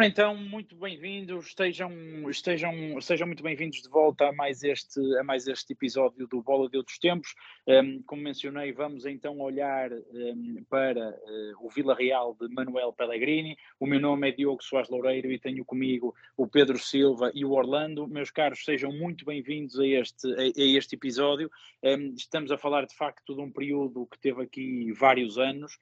Ora 0.00 0.08
então, 0.08 0.34
muito 0.34 0.74
bem-vindos, 0.76 1.48
estejam, 1.48 1.92
estejam, 2.30 2.98
sejam 3.02 3.26
muito 3.26 3.42
bem-vindos 3.42 3.82
de 3.82 3.88
volta 3.90 4.28
a 4.28 4.32
mais, 4.32 4.62
este, 4.62 4.98
a 5.18 5.22
mais 5.22 5.46
este 5.46 5.74
episódio 5.74 6.26
do 6.26 6.40
Bola 6.40 6.70
de 6.70 6.78
Outros 6.78 6.98
Tempos. 6.98 7.34
Um, 7.66 8.02
como 8.04 8.22
mencionei, 8.22 8.72
vamos 8.72 9.04
então 9.04 9.38
olhar 9.38 9.92
um, 9.92 10.64
para 10.70 11.10
uh, 11.10 11.66
o 11.66 11.68
Vila 11.68 11.94
Real 11.94 12.34
de 12.40 12.48
Manuel 12.48 12.94
Pellegrini. 12.94 13.58
O 13.78 13.86
meu 13.86 14.00
nome 14.00 14.30
é 14.30 14.32
Diogo 14.32 14.64
Soares 14.64 14.88
Loureiro 14.88 15.30
e 15.30 15.38
tenho 15.38 15.66
comigo 15.66 16.14
o 16.34 16.48
Pedro 16.48 16.78
Silva 16.78 17.30
e 17.34 17.44
o 17.44 17.50
Orlando. 17.50 18.08
Meus 18.08 18.30
caros, 18.30 18.64
sejam 18.64 18.90
muito 18.90 19.26
bem-vindos 19.26 19.78
a 19.78 19.86
este, 19.86 20.32
a, 20.32 20.40
a 20.40 20.78
este 20.78 20.94
episódio. 20.94 21.50
Um, 21.82 22.14
estamos 22.14 22.50
a 22.50 22.56
falar 22.56 22.86
de 22.86 22.96
facto 22.96 23.34
de 23.34 23.40
um 23.42 23.52
período 23.52 24.06
que 24.06 24.18
teve 24.18 24.44
aqui 24.44 24.92
vários 24.92 25.36
anos, 25.36 25.78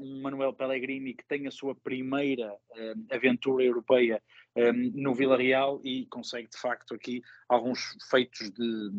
um 0.00 0.20
Manuel 0.22 0.52
Pellegrini 0.52 1.14
que 1.14 1.24
tem 1.26 1.46
a 1.46 1.50
sua 1.50 1.74
primeira 1.74 2.52
um, 2.76 3.06
aventura 3.10 3.62
europeia 3.62 4.20
um, 4.56 4.90
no 4.94 5.14
Vila 5.14 5.36
Real 5.36 5.80
e 5.84 6.06
consegue 6.06 6.48
de 6.48 6.58
facto 6.58 6.94
aqui 6.94 7.22
alguns 7.48 7.96
feitos 8.10 8.50
de, 8.50 8.90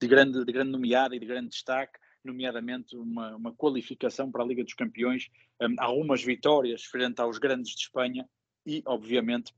de, 0.00 0.08
grande, 0.08 0.44
de 0.44 0.52
grande 0.52 0.70
nomeada 0.70 1.14
e 1.14 1.18
de 1.18 1.26
grande 1.26 1.50
destaque, 1.50 1.98
nomeadamente 2.24 2.96
uma, 2.96 3.36
uma 3.36 3.52
qualificação 3.52 4.30
para 4.30 4.42
a 4.42 4.46
Liga 4.46 4.64
dos 4.64 4.74
Campeões, 4.74 5.28
um, 5.60 5.74
algumas 5.78 6.22
vitórias 6.22 6.84
frente 6.84 7.20
aos 7.20 7.38
grandes 7.38 7.74
de 7.74 7.82
Espanha 7.82 8.26
e, 8.64 8.82
obviamente, 8.86 9.52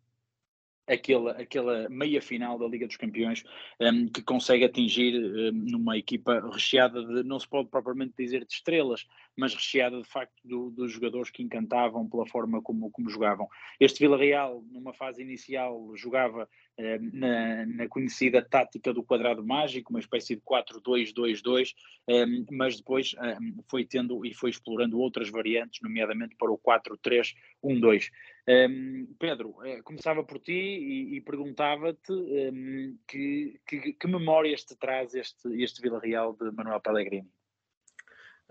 aquela, 0.87 1.33
aquela 1.33 1.89
meia 1.89 2.21
final 2.21 2.59
da 2.59 2.67
Liga 2.67 2.87
dos 2.87 2.97
Campeões 2.97 3.45
um, 3.81 4.09
que 4.09 4.23
consegue 4.23 4.65
atingir 4.65 5.15
um, 5.15 5.53
numa 5.53 5.97
equipa 5.97 6.41
recheada 6.53 7.05
de, 7.05 7.23
não 7.23 7.39
se 7.39 7.49
pode 7.49 7.69
propriamente 7.69 8.15
dizer 8.19 8.45
de 8.45 8.53
estrelas, 8.53 9.07
mas 9.37 9.55
recheada 9.55 10.01
de 10.01 10.09
facto 10.09 10.35
do, 10.45 10.71
dos 10.71 10.93
jogadores 10.93 11.31
que 11.31 11.43
encantavam 11.43 12.09
pela 12.09 12.27
forma 12.27 12.61
como, 12.63 12.91
como 12.91 13.09
jogavam. 13.09 13.49
Este 13.81 14.01
Vila 14.01 14.17
Real, 14.17 14.63
numa 14.71 14.93
fase 14.93 15.23
inicial, 15.23 15.91
jogava 15.97 16.49
um, 16.79 17.11
na, 17.13 17.67
na, 17.67 17.89
conhecida 17.89 18.43
tática 18.43 18.93
do 18.93 19.03
quadrado 19.03 19.45
mágico, 19.45 19.91
uma 19.91 20.01
espécie 20.01 20.37
de 20.37 20.43
4-2-2-2, 20.43 21.75
hum, 22.09 22.47
mas 22.51 22.77
depois 22.77 23.15
hum, 23.41 23.63
foi 23.71 23.85
tendo 23.85 24.25
e 24.25 24.35
foi 24.35 24.51
explorando 24.51 24.99
outras 24.99 25.31
variantes, 25.31 25.81
nomeadamente 25.83 26.37
para 26.37 26.51
o 26.51 26.59
4-3-1-2. 26.59 28.11
Um, 28.49 29.07
Pedro, 29.21 29.55
eh, 29.65 29.81
começava 29.83 30.25
por 30.25 30.41
ti 30.41 30.53
e, 30.53 31.17
e 31.17 31.21
perguntava-te 31.21 32.13
um, 32.13 32.99
que, 33.07 33.61
que, 33.65 33.93
que, 33.93 34.07
memórias 34.09 34.65
te 34.65 34.77
traz 34.77 35.15
este, 35.15 35.63
este 35.63 35.81
Vila 35.81 36.01
Real 36.01 36.35
de 36.35 36.51
Manuel 36.51 36.81
Pellegrini? 36.81 37.31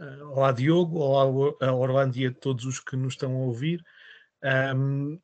Uh, 0.01 0.31
olá 0.31 0.51
Diogo, 0.51 0.97
olá 0.97 1.23
Orlando 1.71 2.17
e 2.17 2.25
a 2.25 2.33
todos 2.33 2.65
os 2.65 2.79
que 2.79 2.95
nos 2.95 3.13
estão 3.13 3.35
a 3.35 3.45
ouvir. 3.45 3.83
Um, 4.75 5.21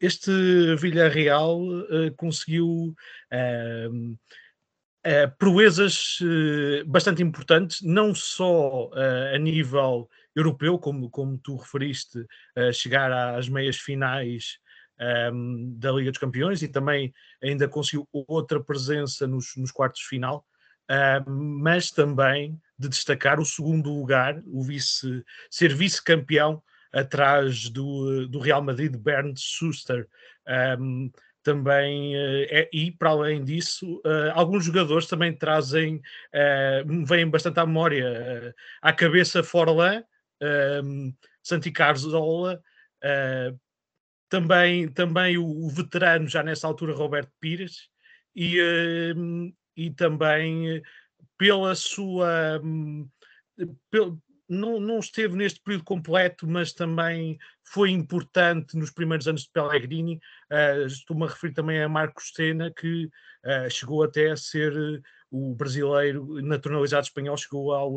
este 0.00 0.30
Vila 0.76 1.08
Real 1.08 1.60
uh, 1.60 2.14
conseguiu 2.16 2.94
uh, 3.32 4.18
proezas 5.38 6.18
eh, 6.22 6.84
bastante 6.84 7.20
importantes, 7.20 7.82
não 7.82 8.14
só 8.14 8.90
a 9.32 9.38
nível 9.38 10.08
europeu, 10.34 10.78
como, 10.78 11.10
como 11.10 11.38
tu 11.38 11.56
referiste, 11.56 12.20
uh, 12.20 12.72
chegar 12.72 13.12
às 13.12 13.48
meias 13.48 13.76
finais 13.76 14.58
um, 15.32 15.76
da 15.78 15.90
Liga 15.92 16.10
dos 16.10 16.20
Campeões 16.20 16.62
e 16.62 16.68
também 16.68 17.12
ainda 17.42 17.68
conseguiu 17.68 18.08
outra 18.12 18.62
presença 18.62 19.26
nos, 19.26 19.56
nos 19.56 19.72
quartos 19.72 20.02
de 20.02 20.08
final, 20.08 20.44
uh, 20.90 21.30
mas 21.30 21.90
também 21.90 22.60
de 22.78 22.88
destacar 22.88 23.40
o 23.40 23.44
segundo 23.44 23.92
lugar, 23.92 24.42
o 24.46 24.62
vice, 24.62 25.24
ser 25.50 25.74
vice-campeão 25.74 26.62
atrás 26.92 27.68
do, 27.70 28.26
do 28.28 28.38
Real 28.38 28.62
Madrid 28.62 28.92
de 28.92 28.98
Bernd. 28.98 29.38
Um, 29.62 30.04
ehm, 30.46 31.10
também 31.42 32.16
uh, 32.16 32.46
é, 32.50 32.68
e 32.72 32.90
para 32.90 33.10
além 33.10 33.44
disso, 33.44 33.98
uh, 34.04 34.32
alguns 34.34 34.64
jogadores 34.64 35.06
também 35.06 35.32
trazem, 35.32 35.96
uh, 35.96 37.06
vêm 37.06 37.28
bastante 37.28 37.60
à 37.60 37.66
memória, 37.66 38.54
à 38.82 38.92
cabeça 38.92 39.42
Forlan, 39.44 40.02
um, 40.84 41.14
Santi 41.42 41.70
Carzola, 41.70 42.60
uh, 43.04 43.58
também, 44.28 44.88
também 44.88 45.38
o, 45.38 45.46
o, 45.46 45.70
veterano, 45.70 46.26
já 46.26 46.42
nessa 46.42 46.66
altura, 46.66 46.94
Roberto 46.94 47.30
Pires, 47.40 47.88
e, 48.34 48.60
uh, 48.60 49.54
e 49.76 49.90
também 49.90 50.82
pela 51.38 51.74
sua. 51.74 52.60
Um, 52.62 53.08
pel, 53.90 54.18
não, 54.48 54.78
não 54.78 55.00
esteve 55.00 55.36
neste 55.36 55.60
período 55.60 55.84
completo, 55.84 56.46
mas 56.46 56.72
também 56.72 57.36
foi 57.64 57.90
importante 57.90 58.76
nos 58.76 58.92
primeiros 58.92 59.26
anos 59.26 59.42
de 59.42 59.50
Pellegrini. 59.50 60.20
Uh, 60.50 60.86
Estou-me 60.86 61.24
a 61.24 61.28
referir 61.28 61.52
também 61.52 61.82
a 61.82 61.88
Marcos 61.88 62.32
Sena, 62.32 62.72
que 62.72 63.06
uh, 63.06 63.68
chegou 63.68 64.04
até 64.04 64.30
a 64.30 64.36
ser 64.36 65.02
o 65.30 65.54
brasileiro 65.54 66.40
naturalizado 66.42 67.06
espanhol, 67.06 67.36
chegou 67.36 67.72
ao, 67.72 67.96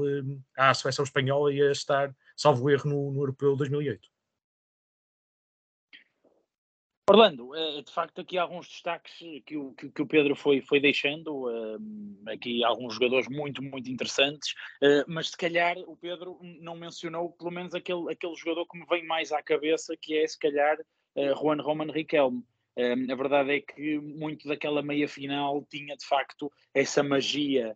à 0.58 0.74
seleção 0.74 1.04
espanhola 1.04 1.54
e 1.54 1.62
a 1.62 1.72
estar 1.72 2.14
salvo 2.36 2.70
erro, 2.70 2.90
no, 2.90 3.12
no 3.12 3.22
Europeu 3.22 3.56
2008. 3.56 4.10
Orlando, 7.10 7.56
eh, 7.56 7.82
de 7.82 7.92
facto 7.92 8.22
aqui 8.22 8.38
há 8.38 8.44
alguns 8.44 8.68
destaques 8.68 9.18
que 9.44 9.58
o, 9.58 9.74
que, 9.74 10.00
o 10.00 10.06
Pedro 10.06 10.36
foi, 10.36 10.62
foi 10.62 10.80
deixando, 10.80 11.50
eh, 11.50 12.34
aqui 12.34 12.64
alguns 12.64 12.94
jogadores 12.94 13.28
muito, 13.28 13.64
muito 13.64 13.90
interessantes, 13.90 14.54
eh, 14.80 15.04
mas 15.08 15.30
se 15.30 15.38
calhar 15.38 15.76
o 15.88 15.98
Pedro 15.98 16.38
não 16.62 16.76
mencionou 16.76 17.32
pelo 17.32 17.50
menos 17.50 17.74
aquele, 17.74 18.12
aquele 18.12 18.36
jogador 18.36 18.68
que 18.68 18.78
me 18.78 18.86
vem 18.86 19.08
mais 19.08 19.32
à 19.32 19.42
cabeça, 19.42 19.98
que 20.00 20.20
é 20.20 20.28
se 20.28 20.38
calhar 20.38 20.78
Juan 21.42 21.60
Roman 21.62 21.92
Riquelme. 21.92 22.44
A 22.78 23.16
verdade 23.16 23.56
é 23.56 23.60
que 23.60 24.00
muito 24.00 24.48
daquela 24.48 24.82
meia 24.82 25.08
final 25.08 25.66
tinha 25.70 25.98
de 25.98 26.06
facto 26.06 26.52
essa 26.74 27.04
magia 27.04 27.76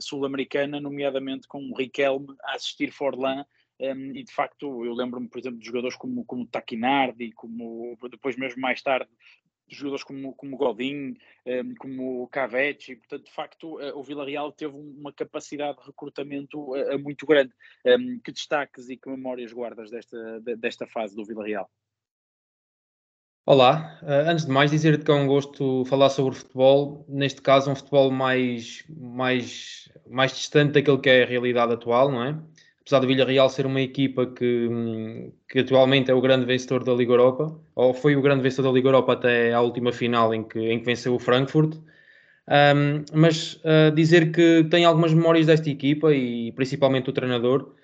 sul-americana, 0.00 0.80
nomeadamente 0.80 1.46
com 1.46 1.62
o 1.70 1.76
Riquelme 1.76 2.34
a 2.42 2.54
assistir 2.54 2.90
Forlan 2.90 3.44
um, 3.80 4.16
e 4.16 4.24
de 4.24 4.32
facto, 4.32 4.84
eu 4.84 4.94
lembro-me, 4.94 5.28
por 5.28 5.38
exemplo, 5.38 5.58
de 5.58 5.66
jogadores 5.66 5.96
como, 5.96 6.24
como 6.24 6.46
Taquinardi, 6.46 7.32
como 7.32 7.96
depois 8.10 8.36
mesmo 8.36 8.60
mais 8.60 8.80
tarde, 8.82 9.10
jogadores 9.68 10.04
como, 10.04 10.34
como 10.34 10.56
Godin, 10.56 11.16
um, 11.46 11.74
como 11.74 12.28
Cavetti, 12.28 12.96
portanto, 12.96 13.24
de 13.24 13.32
facto, 13.32 13.78
uh, 13.78 13.98
o 13.98 14.02
Villarreal 14.02 14.52
teve 14.52 14.74
uma 14.74 15.12
capacidade 15.12 15.78
de 15.78 15.86
recrutamento 15.86 16.74
uh, 16.74 16.98
muito 16.98 17.26
grande. 17.26 17.52
Um, 17.84 18.18
que 18.20 18.32
destaques 18.32 18.88
e 18.88 18.96
que 18.96 19.08
memórias 19.08 19.52
guardas 19.52 19.90
desta, 19.90 20.40
desta 20.40 20.86
fase 20.86 21.14
do 21.14 21.24
Villarreal? 21.24 21.68
Olá, 23.44 24.00
uh, 24.02 24.30
antes 24.30 24.44
de 24.44 24.50
mais 24.50 24.70
dizer-te 24.70 25.04
que 25.04 25.10
é 25.10 25.14
um 25.14 25.26
gosto 25.26 25.84
falar 25.84 26.10
sobre 26.10 26.34
futebol, 26.34 27.04
neste 27.08 27.42
caso 27.42 27.70
um 27.70 27.76
futebol 27.76 28.10
mais, 28.10 28.84
mais, 28.88 29.92
mais 30.08 30.32
distante 30.32 30.72
daquilo 30.72 31.00
que 31.00 31.10
é 31.10 31.22
a 31.22 31.26
realidade 31.26 31.72
atual, 31.72 32.10
não 32.10 32.24
é? 32.24 32.42
Apesar 32.86 33.00
do 33.00 33.08
Villarreal 33.08 33.50
ser 33.50 33.66
uma 33.66 33.80
equipa 33.80 34.26
que, 34.26 35.32
que 35.48 35.58
atualmente 35.58 36.08
é 36.08 36.14
o 36.14 36.20
grande 36.20 36.46
vencedor 36.46 36.84
da 36.84 36.94
Liga 36.94 37.12
Europa, 37.14 37.52
ou 37.74 37.92
foi 37.92 38.14
o 38.14 38.22
grande 38.22 38.44
vencedor 38.44 38.70
da 38.70 38.74
Liga 38.74 38.88
Europa 38.88 39.14
até 39.14 39.52
à 39.52 39.60
última 39.60 39.92
final 39.92 40.32
em 40.32 40.44
que, 40.44 40.60
em 40.60 40.78
que 40.78 40.84
venceu 40.86 41.12
o 41.12 41.18
Frankfurt. 41.18 41.74
Um, 42.48 43.04
mas 43.12 43.54
uh, 43.64 43.92
dizer 43.92 44.30
que 44.30 44.62
tem 44.70 44.84
algumas 44.84 45.12
memórias 45.12 45.46
desta 45.46 45.68
equipa 45.68 46.14
e 46.14 46.52
principalmente 46.52 47.10
o 47.10 47.12
treinador, 47.12 47.74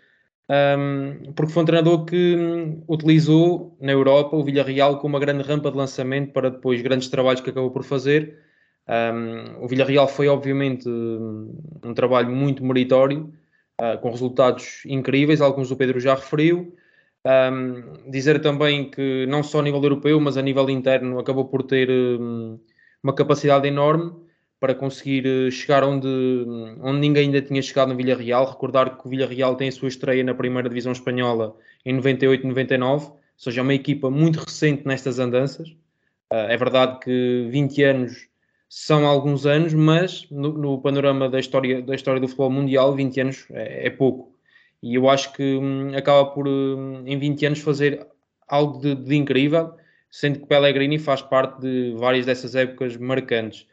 um, 0.48 1.32
porque 1.32 1.52
foi 1.52 1.64
um 1.64 1.66
treinador 1.66 2.04
que 2.04 2.36
um, 2.36 2.84
utilizou 2.86 3.77
na 3.80 3.91
Europa 3.91 4.36
o 4.36 4.44
Villarreal 4.44 5.00
como 5.00 5.16
uma 5.16 5.21
grande 5.21 5.42
rampa 5.42 5.68
de 5.72 5.78
lançamento 5.78 6.32
para 6.32 6.48
depois 6.48 6.80
grandes 6.80 7.09
trabalhos 7.09 7.41
que 7.41 7.50
acabou 7.50 7.72
por 7.72 7.82
fazer. 7.82 8.38
o 9.60 9.66
Villarreal 9.66 10.06
foi 10.06 10.28
obviamente 10.28 10.88
um 10.88 11.92
trabalho 11.92 12.30
muito 12.30 12.65
meritório, 12.65 13.32
uh, 13.82 13.98
com 14.00 14.10
resultados 14.10 14.82
incríveis, 14.86 15.40
alguns 15.40 15.70
o 15.70 15.76
Pedro 15.76 15.98
já 15.98 16.14
referiu. 16.14 16.76
Um, 17.24 18.10
dizer 18.10 18.40
também 18.40 18.90
que 18.90 19.26
não 19.26 19.42
só 19.42 19.60
a 19.60 19.62
nível 19.62 19.82
europeu, 19.82 20.20
mas 20.20 20.36
a 20.36 20.42
nível 20.42 20.68
interno 20.70 21.18
acabou 21.18 21.44
por 21.46 21.62
ter 21.62 21.90
um, 21.90 22.58
uma 23.02 23.14
capacidade 23.14 23.66
enorme 23.66 24.12
para 24.62 24.76
conseguir 24.76 25.26
eh, 25.26 25.50
chegar 25.50 25.82
onde, 25.82 26.06
onde 26.80 27.00
ninguém 27.00 27.24
ainda 27.24 27.42
tinha 27.42 27.60
chegado 27.60 27.88
no 27.88 27.96
Villarreal. 27.96 28.48
Recordar 28.48 28.96
que 28.96 29.04
o 29.04 29.10
Villarreal 29.10 29.56
tem 29.56 29.66
a 29.68 29.72
sua 29.72 29.88
estreia 29.88 30.22
na 30.22 30.34
primeira 30.34 30.68
divisão 30.68 30.92
espanhola 30.92 31.56
em 31.84 31.92
98 31.94 32.46
99, 32.46 33.06
ou 33.06 33.20
seja, 33.36 33.60
é 33.60 33.62
uma 33.62 33.74
equipa 33.74 34.08
muito 34.08 34.38
recente 34.38 34.86
nestas 34.86 35.18
andanças. 35.18 35.68
Uh, 36.32 36.46
é 36.48 36.56
verdade 36.56 37.00
que 37.00 37.48
20 37.50 37.82
anos 37.82 38.28
são 38.74 39.07
alguns 39.07 39.45
anos, 39.45 39.74
mas 39.74 40.27
no, 40.30 40.51
no, 40.51 40.80
panorama 40.80 41.28
da 41.28 41.39
história, 41.39 41.83
da 41.83 41.95
história 41.95 42.19
do 42.19 42.27
futebol 42.27 42.48
mundial, 42.48 42.95
20 42.95 43.21
anos 43.21 43.47
é, 43.51 43.89
é 43.89 43.91
pouco. 43.91 44.33
E 44.83 44.95
eu 44.95 45.10
acho 45.10 45.30
que 45.34 45.42
hum, 45.42 45.95
acaba 45.95 46.30
por, 46.30 46.48
hum, 46.48 47.03
em 47.07 47.19
20 47.19 47.47
anos, 47.47 47.59
fazer 47.60 48.07
algo 48.48 48.80
de, 48.80 48.95
de, 48.95 49.15
incrível, 49.15 49.74
sendo 50.10 50.41
que 50.41 50.47
Pellegrini 50.47 50.98
faz 50.98 51.21
parte 51.21 51.60
de 51.60 51.95
várias 51.98 52.24
dessas 52.24 52.54
épocas 52.54 52.97
marcantes. 52.97 53.69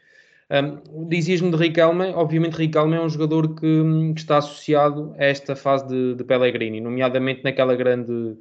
Um, 0.50 1.08
Dizias-me 1.08 1.50
de 1.50 1.56
Riquelme, 1.56 2.12
obviamente 2.12 2.58
Riquelme 2.58 2.96
é 2.96 3.00
um 3.00 3.08
jogador 3.08 3.54
que, 3.54 3.66
hum, 3.66 4.12
que 4.12 4.20
está 4.20 4.36
associado 4.36 5.14
a 5.18 5.24
esta 5.24 5.56
fase 5.56 5.88
de, 5.88 6.14
de, 6.14 6.24
Pellegrini, 6.24 6.78
nomeadamente 6.78 7.42
naquela 7.42 7.74
grande, 7.74 8.36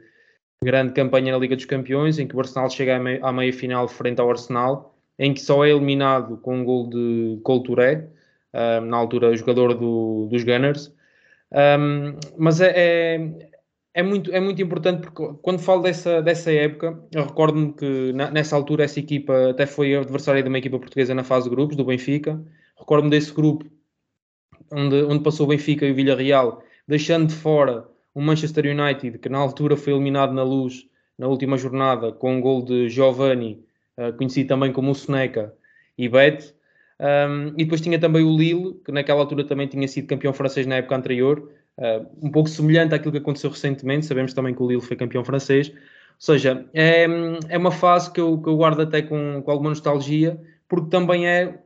grande 0.61 0.91
campanha 0.91 1.31
na 1.31 1.37
Liga 1.37 1.55
dos 1.55 1.63
Campeões, 1.63 2.19
em 2.19 2.27
que 2.27 2.35
o 2.35 2.39
Arsenal 2.41 2.69
chega 2.69 2.97
à 3.21 3.31
meia-final 3.31 3.87
frente 3.87 4.19
ao 4.19 4.29
Arsenal, 4.29 4.98
em 5.19 5.33
que 5.33 5.41
só 5.41 5.65
é 5.65 5.71
eliminado 5.71 6.37
com 6.37 6.55
um 6.55 6.63
gol 6.63 6.89
de 6.89 7.39
Colturé, 7.43 8.09
um, 8.53 8.85
na 8.85 8.97
altura 8.97 9.35
jogador 9.35 9.73
do, 9.75 10.27
dos 10.31 10.43
Gunners. 10.43 10.95
Um, 11.51 12.17
mas 12.37 12.61
é, 12.61 12.73
é, 12.75 13.49
é, 13.93 14.03
muito, 14.03 14.31
é 14.31 14.39
muito 14.39 14.61
importante 14.61 15.01
porque 15.01 15.37
quando 15.41 15.59
falo 15.59 15.81
dessa, 15.81 16.21
dessa 16.21 16.51
época, 16.51 17.03
eu 17.13 17.25
recordo-me 17.25 17.73
que 17.73 18.13
na, 18.13 18.31
nessa 18.31 18.55
altura 18.55 18.85
essa 18.85 18.99
equipa 18.99 19.49
até 19.49 19.65
foi 19.65 19.95
adversária 19.95 20.41
de 20.41 20.47
uma 20.47 20.57
equipa 20.57 20.79
portuguesa 20.79 21.13
na 21.13 21.23
fase 21.23 21.49
de 21.49 21.55
grupos, 21.55 21.75
do 21.75 21.83
Benfica. 21.83 22.41
Recordo-me 22.77 23.09
desse 23.09 23.33
grupo 23.33 23.65
onde, 24.71 25.03
onde 25.03 25.23
passou 25.23 25.45
o 25.45 25.49
Benfica 25.49 25.85
e 25.85 25.91
o 25.91 25.95
Villarreal, 25.95 26.63
deixando 26.87 27.27
de 27.27 27.35
fora 27.35 27.85
o 28.13 28.21
Manchester 28.21 28.65
United, 28.65 29.17
que 29.17 29.29
na 29.29 29.37
altura 29.37 29.75
foi 29.75 29.93
eliminado 29.93 30.33
na 30.33 30.43
luz 30.43 30.87
na 31.17 31.27
última 31.27 31.57
jornada 31.57 32.13
com 32.13 32.35
um 32.35 32.41
gol 32.41 32.63
de 32.63 32.87
Giovanni, 32.87 33.61
conhecido 34.17 34.47
também 34.49 34.71
como 34.71 34.91
o 34.91 34.95
Soneca, 34.95 35.53
e 35.99 36.07
Bet. 36.07 36.53
Um, 36.99 37.53
e 37.57 37.63
depois 37.63 37.81
tinha 37.81 37.99
também 37.99 38.23
o 38.23 38.35
Lille, 38.35 38.75
que 38.85 38.91
naquela 38.91 39.19
altura 39.19 39.43
também 39.43 39.67
tinha 39.67 39.87
sido 39.87 40.07
campeão 40.07 40.33
francês 40.33 40.65
na 40.65 40.75
época 40.75 40.95
anterior, 40.95 41.51
uh, 41.77 42.05
um 42.21 42.31
pouco 42.31 42.49
semelhante 42.49 42.95
àquilo 42.95 43.11
que 43.11 43.17
aconteceu 43.17 43.49
recentemente. 43.49 44.05
Sabemos 44.05 44.33
também 44.33 44.53
que 44.53 44.63
o 44.63 44.67
Lille 44.67 44.81
foi 44.81 44.95
campeão 44.95 45.23
francês. 45.23 45.69
Ou 45.69 45.75
seja, 46.17 46.65
é, 46.73 47.05
é 47.49 47.57
uma 47.57 47.71
fase 47.71 48.11
que 48.11 48.19
eu, 48.19 48.41
que 48.41 48.49
eu 48.49 48.57
guardo 48.57 48.81
até 48.81 49.01
com, 49.01 49.41
com 49.41 49.51
alguma 49.51 49.69
nostalgia, 49.69 50.39
porque 50.67 50.89
também 50.89 51.27
é 51.27 51.59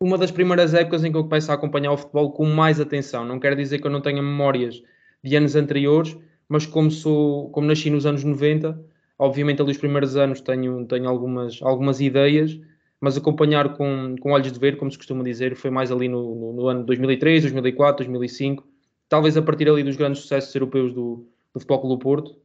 uma 0.00 0.16
das 0.16 0.30
primeiras 0.30 0.74
épocas 0.74 1.04
em 1.04 1.10
que 1.10 1.18
eu 1.18 1.24
começo 1.24 1.50
a 1.50 1.54
acompanhar 1.54 1.92
o 1.92 1.96
futebol 1.96 2.32
com 2.32 2.46
mais 2.46 2.80
atenção. 2.80 3.24
Não 3.24 3.38
quer 3.38 3.54
dizer 3.56 3.80
que 3.80 3.86
eu 3.86 3.90
não 3.90 4.00
tenha 4.00 4.22
memórias 4.22 4.82
de 5.22 5.36
anos 5.36 5.56
anteriores, 5.56 6.16
mas 6.48 6.64
como 6.64 6.90
sou, 6.90 7.50
como 7.50 7.66
nasci 7.66 7.90
nos 7.90 8.06
anos 8.06 8.24
90, 8.24 8.78
obviamente 9.18 9.60
ali 9.60 9.72
os 9.72 9.78
primeiros 9.78 10.16
anos 10.16 10.40
tenho, 10.40 10.84
tenho 10.86 11.08
algumas, 11.08 11.60
algumas 11.62 12.00
ideias, 12.00 12.58
mas 13.00 13.16
acompanhar 13.16 13.76
com, 13.76 14.16
com 14.20 14.32
olhos 14.32 14.52
de 14.52 14.58
ver, 14.58 14.76
como 14.76 14.90
se 14.90 14.96
costuma 14.96 15.22
dizer, 15.24 15.56
foi 15.56 15.70
mais 15.70 15.90
ali 15.90 16.08
no, 16.08 16.34
no, 16.34 16.52
no 16.52 16.68
ano 16.68 16.84
2003, 16.84 17.42
2004, 17.42 18.04
2005, 18.04 18.66
talvez 19.08 19.36
a 19.36 19.42
partir 19.42 19.68
ali 19.68 19.82
dos 19.82 19.96
grandes 19.96 20.20
sucessos 20.22 20.54
europeus 20.54 20.92
do, 20.92 21.26
do 21.52 21.60
Futebol 21.60 21.80
Clube 21.80 22.02
Porto, 22.02 22.36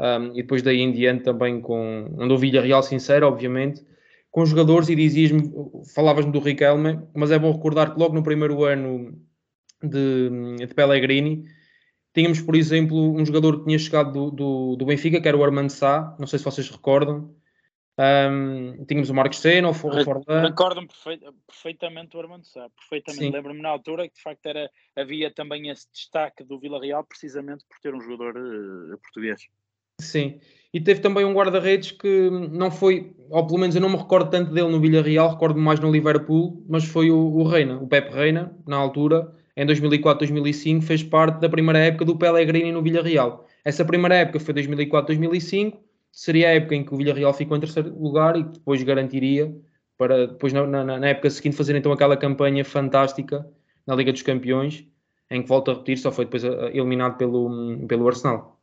um, 0.00 0.32
e 0.32 0.42
depois 0.42 0.62
daí 0.62 0.80
em 0.80 0.92
diante 0.92 1.24
também 1.24 1.60
com, 1.60 2.14
onde 2.18 2.32
o 2.32 2.38
Villarreal 2.38 2.82
sincero, 2.82 3.26
obviamente, 3.26 3.84
com 4.30 4.44
jogadores 4.44 4.88
e 4.88 4.94
dizias-me, 4.94 5.50
falavas-me 5.94 6.30
do 6.30 6.38
Riquelme, 6.38 7.00
mas 7.14 7.30
é 7.30 7.38
bom 7.38 7.50
recordar 7.50 7.92
que 7.92 7.98
logo 7.98 8.14
no 8.14 8.22
primeiro 8.22 8.64
ano 8.64 9.18
de, 9.82 10.30
de 10.66 10.74
Pellegrini, 10.74 11.44
tínhamos, 12.18 12.40
por 12.40 12.56
exemplo, 12.56 13.14
um 13.14 13.24
jogador 13.24 13.58
que 13.58 13.66
tinha 13.66 13.78
chegado 13.78 14.12
do, 14.12 14.30
do, 14.32 14.76
do 14.76 14.84
Benfica, 14.84 15.20
que 15.20 15.28
era 15.28 15.36
o 15.36 15.44
Armando 15.44 15.70
Sá, 15.70 16.16
não 16.18 16.26
sei 16.26 16.40
se 16.40 16.44
vocês 16.44 16.68
recordam. 16.68 17.32
Um, 17.96 18.84
tínhamos 18.86 19.08
o 19.08 19.14
Marcos 19.14 19.38
Senna, 19.38 19.68
o 19.68 19.74
Forlan. 19.74 20.04
Recordo-me 20.42 20.88
perfeitamente 21.46 22.16
o 22.16 22.20
Armando 22.20 22.44
Sá, 22.44 22.68
perfeitamente. 22.70 23.32
Lembro-me 23.32 23.62
na 23.62 23.68
altura 23.68 24.08
que 24.08 24.16
de 24.16 24.22
facto 24.22 24.44
era, 24.46 24.68
havia 24.96 25.32
também 25.32 25.68
esse 25.68 25.86
destaque 25.92 26.42
do 26.42 26.58
Vila 26.58 26.80
Real, 26.80 27.04
precisamente 27.04 27.64
por 27.68 27.78
ter 27.80 27.94
um 27.94 28.00
jogador 28.00 28.36
uh, 28.36 28.98
português. 28.98 29.48
Sim, 30.00 30.40
e 30.72 30.80
teve 30.80 31.00
também 31.00 31.24
um 31.24 31.34
guarda-redes 31.34 31.92
que 31.92 32.30
não 32.30 32.70
foi, 32.70 33.14
ou 33.30 33.46
pelo 33.46 33.58
menos 33.58 33.74
eu 33.74 33.80
não 33.80 33.90
me 33.90 33.96
recordo 33.96 34.30
tanto 34.30 34.52
dele 34.52 34.68
no 34.68 34.80
Villarreal, 34.80 35.30
recordo 35.30 35.60
mais 35.60 35.80
no 35.80 35.90
Liverpool, 35.90 36.64
mas 36.68 36.84
foi 36.84 37.10
o, 37.10 37.18
o 37.18 37.42
Reina, 37.44 37.78
o 37.78 37.88
Pepe 37.88 38.12
Reina, 38.12 38.56
na 38.64 38.76
altura, 38.76 39.34
em 39.58 39.66
2004-2005, 39.66 40.82
fez 40.82 41.02
parte 41.02 41.40
da 41.40 41.48
primeira 41.48 41.80
época 41.80 42.04
do 42.04 42.16
Pellegrini 42.16 42.70
no 42.70 42.80
Villarreal. 42.80 43.44
Essa 43.64 43.84
primeira 43.84 44.14
época 44.14 44.38
foi 44.38 44.54
2004-2005, 44.54 45.80
seria 46.12 46.48
a 46.48 46.54
época 46.54 46.76
em 46.76 46.84
que 46.84 46.94
o 46.94 46.96
Villarreal 46.96 47.34
ficou 47.34 47.56
em 47.56 47.60
terceiro 47.60 47.92
lugar 48.00 48.36
e 48.36 48.44
depois 48.44 48.80
garantiria 48.84 49.52
para 49.96 50.28
depois 50.28 50.52
na, 50.52 50.64
na, 50.64 50.84
na 50.84 51.08
época 51.08 51.28
seguinte 51.28 51.56
fazer 51.56 51.74
então 51.74 51.90
aquela 51.90 52.16
campanha 52.16 52.64
fantástica 52.64 53.44
na 53.84 53.96
Liga 53.96 54.12
dos 54.12 54.22
Campeões, 54.22 54.86
em 55.28 55.42
que 55.42 55.48
volta 55.48 55.72
a 55.72 55.74
repetir, 55.74 55.98
só 55.98 56.12
foi 56.12 56.26
depois 56.26 56.44
eh, 56.44 56.70
eliminado 56.72 57.18
pelo, 57.18 57.84
pelo 57.88 58.06
Arsenal. 58.06 58.60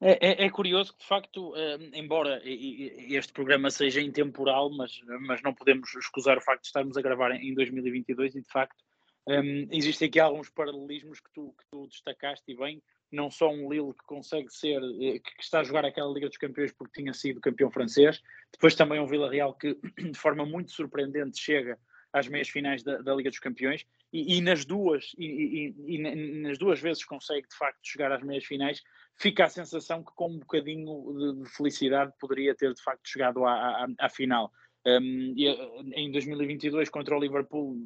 É, 0.00 0.12
é, 0.12 0.44
é, 0.46 0.50
curioso 0.50 0.94
que, 0.94 1.00
de 1.00 1.06
facto, 1.06 1.50
uh, 1.50 1.78
embora 1.92 2.40
este 2.44 3.32
programa 3.32 3.70
seja 3.70 4.00
intemporal, 4.00 4.70
mas, 4.70 5.00
mas 5.20 5.42
não 5.42 5.54
podemos 5.54 5.94
escusar 5.94 6.38
o 6.38 6.40
facto 6.40 6.62
de 6.62 6.68
estarmos 6.68 6.96
a 6.96 7.02
gravar 7.02 7.32
em 7.32 7.54
2022 7.54 8.34
e, 8.34 8.40
de 8.40 8.48
facto, 8.48 8.82
um, 9.26 9.68
existem 9.70 10.08
aqui 10.08 10.20
alguns 10.20 10.50
paralelismos 10.50 11.20
que 11.20 11.30
tu, 11.32 11.54
que 11.58 11.64
tu 11.70 11.86
destacaste 11.88 12.44
e 12.52 12.56
bem, 12.56 12.82
não 13.10 13.30
só 13.30 13.48
um 13.50 13.70
Lille 13.70 13.94
que 13.94 14.04
consegue 14.04 14.50
ser, 14.50 14.82
eh, 15.00 15.18
que 15.18 15.42
está 15.42 15.60
a 15.60 15.64
jogar 15.64 15.84
aquela 15.84 16.12
Liga 16.12 16.28
dos 16.28 16.36
Campeões 16.36 16.72
porque 16.72 17.00
tinha 17.00 17.12
sido 17.14 17.40
campeão 17.40 17.70
francês, 17.70 18.20
depois 18.52 18.74
também 18.74 19.00
um 19.00 19.06
Vila 19.06 19.30
Real 19.30 19.54
que 19.54 19.78
de 20.10 20.18
forma 20.18 20.44
muito 20.44 20.72
surpreendente 20.72 21.38
chega 21.38 21.78
às 22.12 22.28
meias 22.28 22.48
finais 22.48 22.82
da, 22.82 22.98
da 22.98 23.14
Liga 23.14 23.30
dos 23.30 23.38
Campeões 23.38 23.86
e, 24.12 24.36
e 24.36 24.40
nas 24.40 24.64
duas 24.64 25.12
e, 25.18 25.74
e, 25.86 25.96
e, 25.96 26.42
nas 26.42 26.58
duas 26.58 26.80
vezes 26.80 27.04
consegue 27.04 27.48
de 27.48 27.56
facto 27.56 27.80
chegar 27.82 28.12
às 28.12 28.22
meias 28.22 28.44
finais 28.44 28.82
fica 29.16 29.44
a 29.44 29.48
sensação 29.48 30.02
que 30.02 30.12
com 30.14 30.28
um 30.28 30.38
bocadinho 30.38 31.34
de, 31.34 31.42
de 31.42 31.48
felicidade 31.50 32.12
poderia 32.20 32.54
ter 32.54 32.72
de 32.72 32.82
facto 32.82 33.08
chegado 33.08 33.44
à, 33.44 33.52
à, 33.52 33.86
à 33.98 34.08
final 34.08 34.52
um, 34.86 35.34
e, 35.36 35.48
eh, 35.48 35.56
em 35.94 36.10
2022 36.10 36.90
contra 36.90 37.16
o 37.16 37.20
Liverpool 37.20 37.76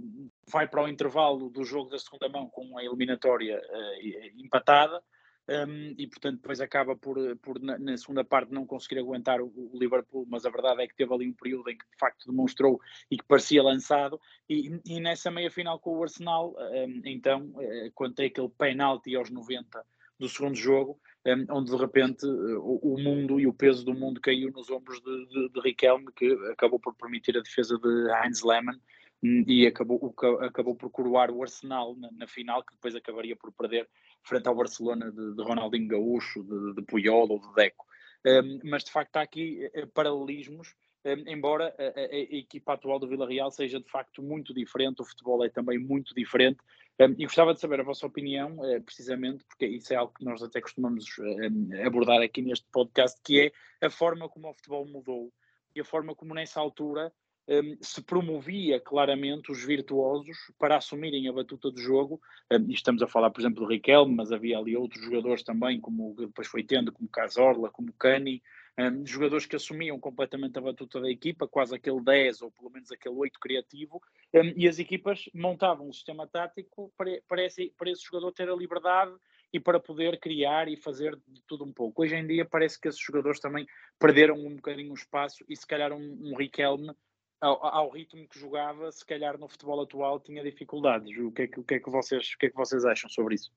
vai 0.50 0.66
para 0.66 0.82
o 0.82 0.88
intervalo 0.88 1.48
do 1.48 1.64
jogo 1.64 1.90
da 1.90 1.98
segunda 1.98 2.28
mão 2.28 2.48
com 2.48 2.76
a 2.76 2.84
eliminatória 2.84 3.60
uh, 3.60 4.40
empatada. 4.42 5.02
Um, 5.50 5.94
e 5.96 6.06
portanto 6.06 6.36
depois 6.42 6.60
acaba 6.60 6.94
por, 6.94 7.16
por 7.38 7.58
na, 7.58 7.78
na, 7.78 7.96
segunda 7.96 8.22
parte 8.22 8.52
não 8.52 8.66
conseguir 8.66 8.98
aguentar 8.98 9.40
o, 9.40 9.46
o, 9.46 9.78
Liverpool, 9.78 10.26
mas 10.28 10.44
a 10.44 10.50
verdade 10.50 10.82
é 10.82 10.86
que 10.86 10.94
teve 10.94 11.14
ali 11.14 11.26
um 11.26 11.32
período 11.32 11.70
em 11.70 11.78
que 11.78 11.86
de 11.86 11.96
facto 11.98 12.26
demonstrou 12.26 12.78
e 13.10 13.16
que 13.16 13.24
parecia 13.24 13.62
lançado. 13.62 14.20
E, 14.46 14.78
e 14.84 15.00
nessa 15.00 15.30
meia 15.30 15.50
final 15.50 15.78
com 15.78 15.96
o 15.96 16.02
Arsenal 16.02 16.54
um, 16.54 17.00
então 17.02 17.46
uh, 17.54 17.90
quando 17.94 18.16
tem 18.16 18.26
aquele 18.26 18.50
penalti 18.50 19.16
aos 19.16 19.30
90 19.30 19.82
do 20.18 20.28
segundo 20.28 20.54
jogo 20.54 21.00
onde 21.50 21.70
de 21.70 21.76
repente 21.76 22.26
o, 22.26 22.96
mundo 22.98 23.40
e 23.40 23.46
o 23.46 23.52
peso 23.52 23.84
do 23.84 23.94
mundo 23.94 24.20
caiu 24.20 24.50
nos 24.50 24.70
ombros 24.70 25.00
de, 25.00 25.26
de, 25.26 25.48
de 25.50 25.60
Riquelme, 25.60 26.12
que 26.14 26.32
acabou 26.52 26.78
por 26.78 26.94
permitir 26.94 27.36
a 27.36 27.42
defesa 27.42 27.78
de 27.78 28.10
Heinz 28.12 28.42
Lehmann 28.42 28.78
hum, 29.22 29.44
e 29.46 29.66
acabou, 29.66 30.14
acabou 30.40 30.74
por 30.74 30.90
coroar 30.90 31.30
o 31.30 31.42
Arsenal 31.42 31.96
na, 31.96 32.10
na, 32.12 32.26
final, 32.26 32.64
que 32.64 32.74
depois 32.74 32.94
acabaria 32.94 33.36
por 33.36 33.52
perder 33.52 33.88
frente 34.22 34.48
ao 34.48 34.54
Barcelona 34.54 35.10
de, 35.10 35.34
de 35.34 35.42
Ronaldinho 35.42 35.88
Gaúcho, 35.88 36.42
de, 36.42 36.74
de 36.74 36.82
Puyol 36.82 37.30
ou 37.30 37.40
de 37.40 37.52
Deco. 37.54 37.86
Mas 38.64 38.84
de 38.84 38.90
facto 38.90 39.16
há 39.16 39.22
aqui 39.22 39.68
eh, 39.74 39.86
paralelismos 39.86 40.74
embora 41.26 41.74
a, 41.78 41.82
a, 41.82 42.04
a, 42.04 42.36
equipa 42.36 42.74
atual 42.74 42.98
do 42.98 43.08
Vila 43.08 43.28
Real 43.28 43.50
seja 43.50 43.80
de 43.80 43.90
facto 43.90 44.22
muito 44.22 44.52
diferente, 44.52 45.02
o 45.02 45.04
futebol 45.04 45.44
é 45.44 45.48
também 45.48 45.78
muito 45.78 46.14
diferente, 46.14 46.58
e 47.16 47.24
gostava 47.24 47.54
de 47.54 47.60
saber 47.60 47.80
a 47.80 47.84
vossa 47.84 48.06
opinião, 48.06 48.64
eh, 48.64 48.80
precisamente, 48.80 49.44
porque 49.44 49.66
isso 49.66 49.92
é 49.92 49.96
algo 49.96 50.12
que 50.12 50.24
nós 50.24 50.42
até 50.42 50.60
costumamos 50.60 51.06
abordar 51.86 52.20
aqui 52.20 52.42
neste 52.42 52.66
podcast, 52.72 53.20
que 53.22 53.52
é 53.80 53.86
a 53.86 53.88
forma 53.88 54.28
como 54.28 54.50
o 54.50 54.54
futebol 54.54 54.84
mudou 54.84 55.32
e 55.76 55.80
a 55.80 55.84
forma 55.84 56.12
como 56.16 56.34
nessa 56.34 56.58
altura 56.58 57.12
se 57.80 58.02
promovia 58.02 58.78
claramente 58.78 59.50
os 59.50 59.64
virtuosos 59.64 60.36
para 60.58 60.76
assumirem 60.76 61.28
a 61.28 61.32
batuta 61.32 61.70
do 61.70 61.80
jogo. 61.80 62.20
e 62.50 62.74
estamos 62.74 63.00
a 63.00 63.06
falar, 63.06 63.30
por 63.30 63.40
exemplo, 63.40 63.64
do 63.64 63.70
Riquelme, 63.70 64.14
mas 64.14 64.30
havia 64.30 64.58
ali 64.58 64.76
outros 64.76 65.02
jogadores 65.02 65.42
também, 65.42 65.80
como 65.80 66.14
depois 66.14 66.46
foi 66.46 66.62
tendo, 66.62 66.92
como 66.92 67.08
Casorla, 67.08 67.70
como 67.70 67.92
Cani, 67.94 68.42
um, 68.78 69.04
jogadores 69.04 69.44
que 69.44 69.56
assumiam 69.56 69.98
completamente 69.98 70.56
a 70.56 70.62
batuta 70.62 71.00
da 71.00 71.10
equipa, 71.10 71.48
quase 71.48 71.74
aquele 71.74 72.00
10 72.00 72.42
ou 72.42 72.50
pelo 72.50 72.70
menos 72.70 72.92
aquele 72.92 73.14
8 73.14 73.40
criativo, 73.40 74.00
um, 74.34 74.52
e 74.56 74.68
as 74.68 74.78
equipas 74.78 75.28
montavam 75.34 75.88
um 75.88 75.92
sistema 75.92 76.26
tático 76.26 76.92
para, 76.96 77.20
para, 77.26 77.44
esse, 77.44 77.74
para 77.76 77.90
esse 77.90 78.04
jogador 78.04 78.32
ter 78.32 78.48
a 78.48 78.54
liberdade 78.54 79.12
e 79.52 79.58
para 79.58 79.80
poder 79.80 80.20
criar 80.20 80.68
e 80.68 80.76
fazer 80.76 81.16
de 81.26 81.42
tudo 81.46 81.64
um 81.64 81.72
pouco. 81.72 82.02
Hoje 82.02 82.14
em 82.14 82.26
dia 82.26 82.44
parece 82.44 82.80
que 82.80 82.88
esses 82.88 83.00
jogadores 83.00 83.40
também 83.40 83.66
perderam 83.98 84.36
um 84.36 84.54
bocadinho 84.54 84.92
o 84.92 84.94
espaço 84.94 85.44
e 85.48 85.56
se 85.56 85.66
calhar 85.66 85.92
um, 85.92 86.18
um 86.22 86.36
Riquelme 86.36 86.94
ao, 87.40 87.64
ao, 87.64 87.90
ritmo 87.90 88.28
que 88.28 88.38
jogava, 88.38 88.90
se 88.92 89.04
calhar 89.04 89.38
no 89.38 89.48
futebol 89.48 89.80
atual 89.80 90.20
tinha 90.20 90.42
dificuldades. 90.42 91.16
O 91.18 91.32
que 91.32 91.42
é 91.42 91.46
que, 91.46 91.60
o 91.60 91.64
que, 91.64 91.74
é 91.74 91.80
que, 91.80 91.90
vocês, 91.90 92.32
o 92.34 92.38
que, 92.38 92.46
é 92.46 92.50
que 92.50 92.56
vocês 92.56 92.84
acham 92.84 93.08
sobre 93.08 93.36
isso? 93.36 93.52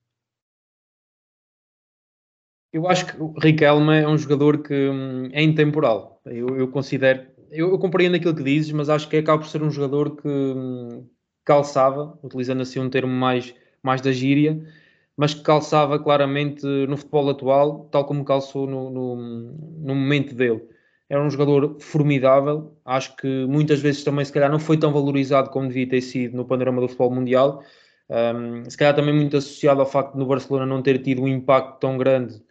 Eu 2.72 2.88
acho 2.88 3.06
que 3.06 3.22
o 3.22 3.34
Riquelme 3.38 4.00
é 4.00 4.08
um 4.08 4.16
jogador 4.16 4.62
que 4.62 4.72
hum, 4.88 5.28
é 5.32 5.42
intemporal. 5.42 6.20
Eu, 6.24 6.56
eu 6.56 6.68
considero, 6.68 7.26
eu, 7.50 7.70
eu, 7.70 7.78
compreendo 7.78 8.16
aquilo 8.16 8.34
que 8.34 8.42
dizes, 8.42 8.72
mas 8.72 8.88
acho 8.88 9.08
que 9.08 9.16
acaba 9.18 9.42
por 9.42 9.48
ser 9.48 9.62
um 9.62 9.70
jogador 9.70 10.16
que 10.16 10.26
hum, 10.26 11.06
calçava, 11.44 12.18
utilizando 12.22 12.62
assim 12.62 12.80
um 12.80 12.88
termo 12.88 13.12
mais, 13.12 13.54
mais 13.82 14.00
da 14.00 14.10
gíria, 14.10 14.58
mas 15.16 15.34
que 15.34 15.42
calçava 15.42 15.98
claramente 15.98 16.64
no 16.64 16.96
futebol 16.96 17.28
atual, 17.28 17.88
tal 17.90 18.06
como 18.06 18.24
calçou 18.24 18.66
no, 18.66 18.88
no, 18.90 19.16
no 19.16 19.94
momento 19.94 20.34
dele. 20.34 20.62
Era 21.10 21.22
um 21.22 21.30
jogador 21.30 21.76
formidável, 21.78 22.74
acho 22.86 23.14
que 23.16 23.44
muitas 23.46 23.80
vezes 23.80 24.02
também, 24.02 24.24
se 24.24 24.32
calhar, 24.32 24.50
não 24.50 24.58
foi 24.58 24.78
tão 24.78 24.92
valorizado 24.94 25.50
como 25.50 25.68
devia 25.68 25.86
ter 25.86 26.00
sido 26.00 26.34
no 26.36 26.46
panorama 26.46 26.80
do 26.80 26.88
futebol 26.88 27.10
mundial. 27.10 27.62
Um, 28.08 28.68
se 28.68 28.76
calhar 28.78 28.94
também 28.96 29.14
muito 29.14 29.36
associado 29.36 29.80
ao 29.80 29.86
facto 29.86 30.14
de 30.14 30.18
no 30.18 30.26
Barcelona 30.26 30.64
não 30.64 30.80
ter 30.82 31.02
tido 31.02 31.22
um 31.22 31.28
impacto 31.28 31.78
tão 31.78 31.98
grande 31.98 32.42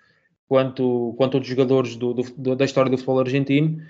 quanto, 0.51 1.13
quanto 1.15 1.35
outros 1.35 1.49
jogadores 1.49 1.95
do, 1.95 2.13
do, 2.13 2.57
da 2.57 2.65
história 2.65 2.91
do 2.91 2.97
futebol 2.97 3.21
argentino, 3.21 3.81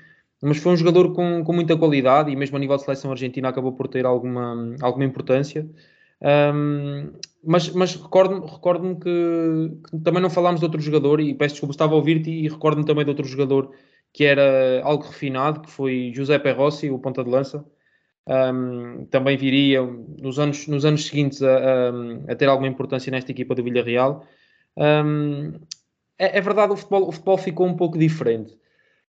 mas 0.44 0.58
foi 0.58 0.72
um 0.72 0.77
jogador 0.77 1.12
com, 1.12 1.44
com 1.44 1.53
muita 1.53 1.75
qualidade 1.75 2.30
e 2.30 2.36
mesmo 2.36 2.56
a 2.56 2.60
nível 2.60 2.77
de 2.77 2.84
seleção 2.84 3.10
argentina 3.10 3.50
acabou 3.50 3.72
por 3.72 3.88
ter 3.88 4.06
alguma, 4.06 4.75
alguma 4.80 5.03
importância. 5.03 5.68
Um, 6.22 7.13
mas 7.44 7.68
mas 7.72 7.96
recordo-me 7.96 8.46
recordo 8.46 8.96
que, 8.98 9.89
que, 9.89 10.00
também 10.03 10.22
não 10.22 10.30
falámos 10.30 10.60
de 10.60 10.65
outro 10.68 10.80
jogador 10.80 11.20
e 11.20 11.34
peço 11.34 11.56
desculpa, 11.56 11.74
estava 11.74 11.94
a 11.94 11.96
ouvir-te 11.96 12.30
e 12.30 12.48
recordo-me 12.48 12.86
também 12.86 13.03
de 13.03 13.10
outro 13.10 13.25
jogador 13.25 13.72
que 14.13 14.24
era 14.24 14.84
algo 14.84 15.03
refinado, 15.03 15.62
que 15.62 15.72
foi 15.72 16.12
Giuseppe 16.13 16.51
Rossi, 16.51 16.91
o 16.91 17.00
ponta 17.00 17.24
de 17.24 17.30
lança. 17.32 17.65
Um, 18.27 19.06
também 19.06 19.36
viria 19.36 19.82
nos 19.82 20.38
anos, 20.38 20.68
nos 20.68 20.86
anos 20.86 21.08
seguintes 21.08 21.41
a, 21.41 21.58
a, 21.58 22.34
a, 22.34 22.36
ter 22.36 22.48
alguma 22.48 22.68
importância 22.68 23.10
nesta 23.10 23.32
equipa 23.32 23.56
do 23.56 23.63
Villarreal. 23.63 24.24
Um, 24.77 25.53
é, 26.18 26.38
é, 26.38 26.41
verdade, 26.41 26.74
o 26.74 26.77
futebol, 26.77 27.08
o 27.08 27.12
futebol 27.12 27.38
ficou 27.38 27.68
um 27.68 27.75
pouco 27.75 27.98
diferente. 27.98 28.58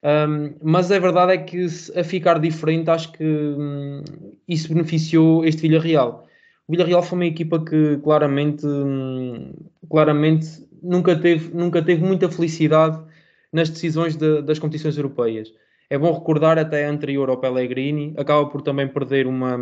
Um, 0.01 0.55
mas 0.63 0.91
a 0.91 0.99
verdade 0.99 1.33
é 1.33 1.37
que 1.37 1.65
a 1.95 2.03
ficar 2.03 2.39
diferente, 2.39 2.89
acho 2.89 3.11
que 3.11 3.23
hum, 3.23 4.01
isso 4.47 4.69
beneficiou 4.69 5.43
este 5.43 5.61
Villarreal. 5.61 6.25
O 6.67 6.71
Villarreal 6.71 7.03
foi 7.03 7.17
uma 7.17 7.25
equipa 7.25 7.63
que 7.63 7.97
claramente, 7.97 8.65
hum, 8.65 9.53
claramente 9.89 10.67
nunca, 10.81 11.15
teve, 11.17 11.53
nunca 11.53 11.81
teve 11.81 12.03
muita 12.03 12.29
felicidade 12.29 13.03
nas 13.51 13.69
decisões 13.69 14.15
de, 14.15 14.41
das 14.41 14.59
competições 14.59 14.95
europeias. 14.95 15.51
É 15.89 15.97
bom 15.97 16.13
recordar 16.13 16.57
até 16.59 16.85
anterior 16.85 17.29
ao 17.29 17.37
Pellegrini, 17.37 18.13
acaba 18.15 18.45
por 18.47 18.61
também 18.61 18.87
perder 18.87 19.25
uma, 19.25 19.57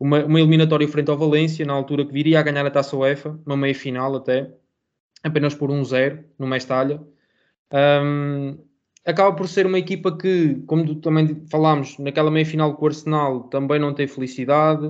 uma, 0.00 0.24
uma 0.24 0.40
eliminatória 0.40 0.88
frente 0.88 1.10
ao 1.10 1.18
Valência, 1.18 1.66
na 1.66 1.74
altura 1.74 2.04
que 2.04 2.12
viria 2.12 2.40
a 2.40 2.42
ganhar 2.42 2.64
a 2.64 2.70
Taça 2.70 2.96
UEFA, 2.96 3.38
uma 3.44 3.56
meia-final 3.56 4.16
até, 4.16 4.50
apenas 5.26 5.54
por 5.54 5.70
1-0 5.70 6.24
no 6.38 6.46
Mestalha. 6.46 7.00
Um, 7.72 8.58
acaba 9.04 9.34
por 9.34 9.48
ser 9.48 9.66
uma 9.66 9.78
equipa 9.78 10.16
que, 10.16 10.62
como 10.66 10.94
também 10.96 11.44
falámos, 11.50 11.98
naquela 11.98 12.30
meia-final 12.30 12.74
com 12.74 12.84
o 12.84 12.88
Arsenal 12.88 13.40
também 13.44 13.78
não 13.78 13.94
teve 13.94 14.12
felicidade. 14.12 14.86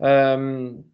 Um, 0.00 0.84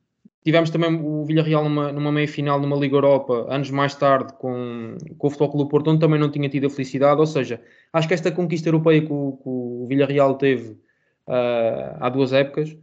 Tivemos 0.49 0.71
também 0.71 0.95
o 0.95 1.27
Villarreal 1.27 1.65
numa, 1.65 1.93
numa 1.93 2.11
meia-final 2.11 2.59
numa 2.59 2.75
Liga 2.75 2.97
Europa, 2.97 3.47
anos 3.51 3.71
mais 3.71 3.95
tarde, 3.95 4.33
com, 4.39 4.97
com 5.19 5.27
o 5.27 5.31
Futebol 5.31 5.51
Clube 5.51 5.71
Porto, 5.71 5.91
onde 5.91 6.01
também 6.01 6.19
não 6.19 6.31
tinha 6.31 6.49
tido 6.49 6.69
a 6.69 6.71
felicidade. 6.71 7.21
Ou 7.21 7.27
seja, 7.27 7.61
acho 7.93 8.09
que 8.09 8.15
esta 8.15 8.33
conquista 8.33 8.69
europeia 8.69 9.03
que 9.03 9.13
o, 9.13 9.33
que 9.33 9.43
o 9.47 9.87
Villarreal 9.87 10.37
teve 10.37 10.71
uh, 10.71 11.99
há 12.01 12.09
duas 12.09 12.33
épocas 12.33 12.75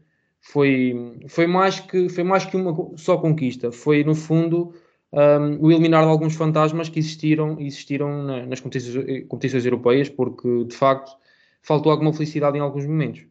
foi, 0.41 1.17
foi, 1.27 1.47
mais 1.47 1.79
que, 1.79 2.07
foi 2.07 2.23
mais 2.23 2.45
que 2.45 2.55
uma 2.55 2.95
só 2.97 3.17
conquista. 3.17 3.71
Foi, 3.71 4.03
no 4.03 4.13
fundo, 4.13 4.73
um, 5.15 5.65
o 5.65 5.71
eliminar 5.71 6.03
de 6.03 6.09
alguns 6.09 6.35
fantasmas 6.35 6.89
que 6.89 6.99
existiram, 6.99 7.59
existiram 7.59 8.23
na, 8.23 8.45
nas 8.45 8.59
competições, 8.59 9.25
competições 9.27 9.65
europeias, 9.65 10.09
porque, 10.09 10.65
de 10.65 10.75
facto, 10.75 11.11
faltou 11.61 11.91
alguma 11.91 12.13
felicidade 12.13 12.57
em 12.57 12.61
alguns 12.61 12.85
momentos. 12.85 13.25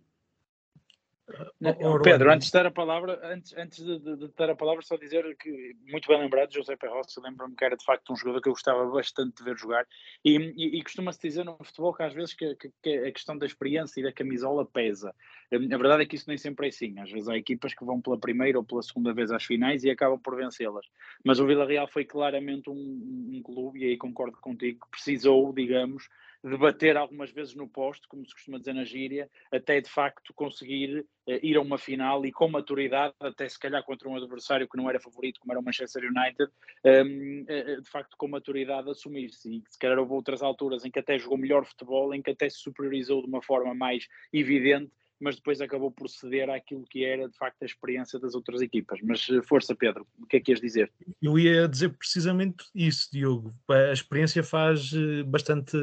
Pedro, 2.03 2.31
antes 2.31 2.49
de 2.49 2.53
dar 2.53 2.67
a 2.67 2.71
palavra, 2.71 3.19
antes, 3.25 3.55
antes 3.57 3.83
de, 3.83 3.99
de, 3.99 4.17
de, 4.17 4.29
dar 4.37 4.51
a 4.51 4.57
palavra, 4.57 4.83
só 4.83 4.97
dizer 4.97 5.25
que, 5.39 5.75
muito 5.89 6.07
bem 6.07 6.21
lembrado, 6.21 6.53
José 6.53 6.77
Perrossi, 6.77 7.19
lembro-me 7.21 7.57
que 7.57 7.65
era 7.65 7.77
de 7.77 7.85
facto 7.85 8.13
um 8.13 8.17
jogador 8.17 8.43
que 8.43 8.49
eu 8.49 8.53
gostava 8.53 8.85
bastante 8.91 9.37
de 9.37 9.45
ver 9.45 9.57
jogar 9.57 9.87
e, 10.23 10.37
e, 10.37 10.79
e 10.79 10.83
costuma-se 10.83 11.21
dizer 11.21 11.45
no 11.45 11.57
futebol 11.63 11.95
que 11.95 12.03
às 12.03 12.13
vezes 12.13 12.35
que, 12.35 12.55
que, 12.57 12.71
que, 12.83 12.99
a 12.99 13.13
questão 13.13 13.39
da 13.39 13.47
experiência 13.47 14.01
e 14.01 14.03
da 14.03 14.13
camisola 14.13 14.67
pesa. 14.67 15.15
Hum, 15.51 15.69
a 15.73 15.79
verdade 15.79 16.03
é 16.03 16.07
que 16.07 16.17
isso 16.17 16.29
nem 16.29 16.37
sempre 16.37 16.67
é 16.67 16.69
assim. 16.69 16.99
Às 16.99 17.11
vezes 17.11 17.29
há 17.29 17.37
equipas 17.37 17.73
que 17.73 17.85
vão 17.85 18.01
pela 18.01 18.19
primeira 18.19 18.59
ou 18.59 18.65
pela 18.65 18.83
segunda 18.83 19.15
vez 19.15 19.31
às 19.31 19.45
finais 19.45 19.83
e 19.85 19.91
acabam 19.91 20.19
por 20.19 20.37
vencê-las. 20.37 20.87
Mas 21.25 21.41
o 21.41 21.47
Vila 21.47 21.67
Real 21.67 21.89
foi 21.89 22.05
claramente 22.05 22.69
um, 22.69 23.31
um 23.33 23.43
clube, 23.43 23.81
e 23.81 23.85
aí 23.85 23.97
concordo 23.97 24.37
contigo, 24.41 24.85
que 24.85 24.91
precisou, 24.91 25.53
digamos, 25.55 26.09
debater 26.49 26.97
algumas 26.97 27.31
vezes 27.31 27.55
no 27.55 27.67
posto, 27.67 28.07
como 28.09 28.25
se 28.27 28.35
costuma 28.35 28.59
dizer 28.59 28.75
na 28.75 28.85
gíria, 28.85 29.31
até 29.51 29.81
de 29.81 29.89
facto 29.89 30.35
conseguir 30.35 31.01
uh, 31.27 31.39
ir 31.43 31.57
a 31.57 31.61
uma 31.61 31.79
final 31.79 32.25
e 32.27 32.31
com 32.31 32.49
maturidade, 32.49 33.15
até 33.19 33.49
se 33.49 33.59
calhar 33.59 33.83
contra 33.83 34.09
um 34.09 34.17
adversário 34.17 34.69
que 34.69 34.77
não 34.77 34.89
era 34.91 35.01
favorito, 35.01 35.41
como 35.41 35.53
era 35.53 35.61
o 35.61 35.65
Manchester 35.65 36.03
United, 36.05 36.53
ehm, 36.85 37.45
eh, 37.49 37.73
eh, 37.73 37.81
de 37.81 37.89
facto 37.89 38.15
com 38.19 38.29
maturidade 38.29 38.91
assumir-se. 38.91 39.57
E 39.57 39.63
se 39.69 39.79
calhar 39.79 39.99
houve 39.99 40.13
outras 40.13 40.43
alturas 40.43 40.85
em 40.85 40.91
que 40.91 40.99
até 40.99 41.19
jogou 41.19 41.39
melhor 41.39 41.65
futebol, 41.65 42.15
em 42.15 42.21
que 42.21 42.31
até 42.31 42.49
se 42.49 42.59
superiorizou 42.59 43.23
de 43.23 43.29
uma 43.29 43.43
forma 43.43 43.75
mais 43.75 44.07
evidente 44.33 44.93
mas 45.21 45.37
depois 45.37 45.61
acabou 45.61 45.91
por 45.91 46.09
ceder 46.09 46.51
àquilo 46.51 46.85
que 46.85 47.05
era 47.05 47.29
de 47.29 47.37
facto 47.37 47.63
a 47.63 47.67
experiência 47.67 48.19
das 48.19 48.35
outras 48.35 48.61
equipas. 48.61 49.01
Mas 49.03 49.27
eh, 49.31 49.43
força, 49.43 49.75
Pedro, 49.75 50.07
o 50.19 50.27
que 50.27 50.37
é 50.37 50.41
que 50.41 50.53
ias 50.53 50.61
dizer? 50.61 50.93
Eu 51.23 51.39
ia 51.39 51.69
dizer 51.69 51.91
precisamente 51.91 52.65
isso, 52.75 53.09
Diogo. 53.13 53.55
A 53.71 53.93
experiência 53.93 54.43
faz 54.43 54.93
eh, 54.93 55.23
bastante 55.23 55.77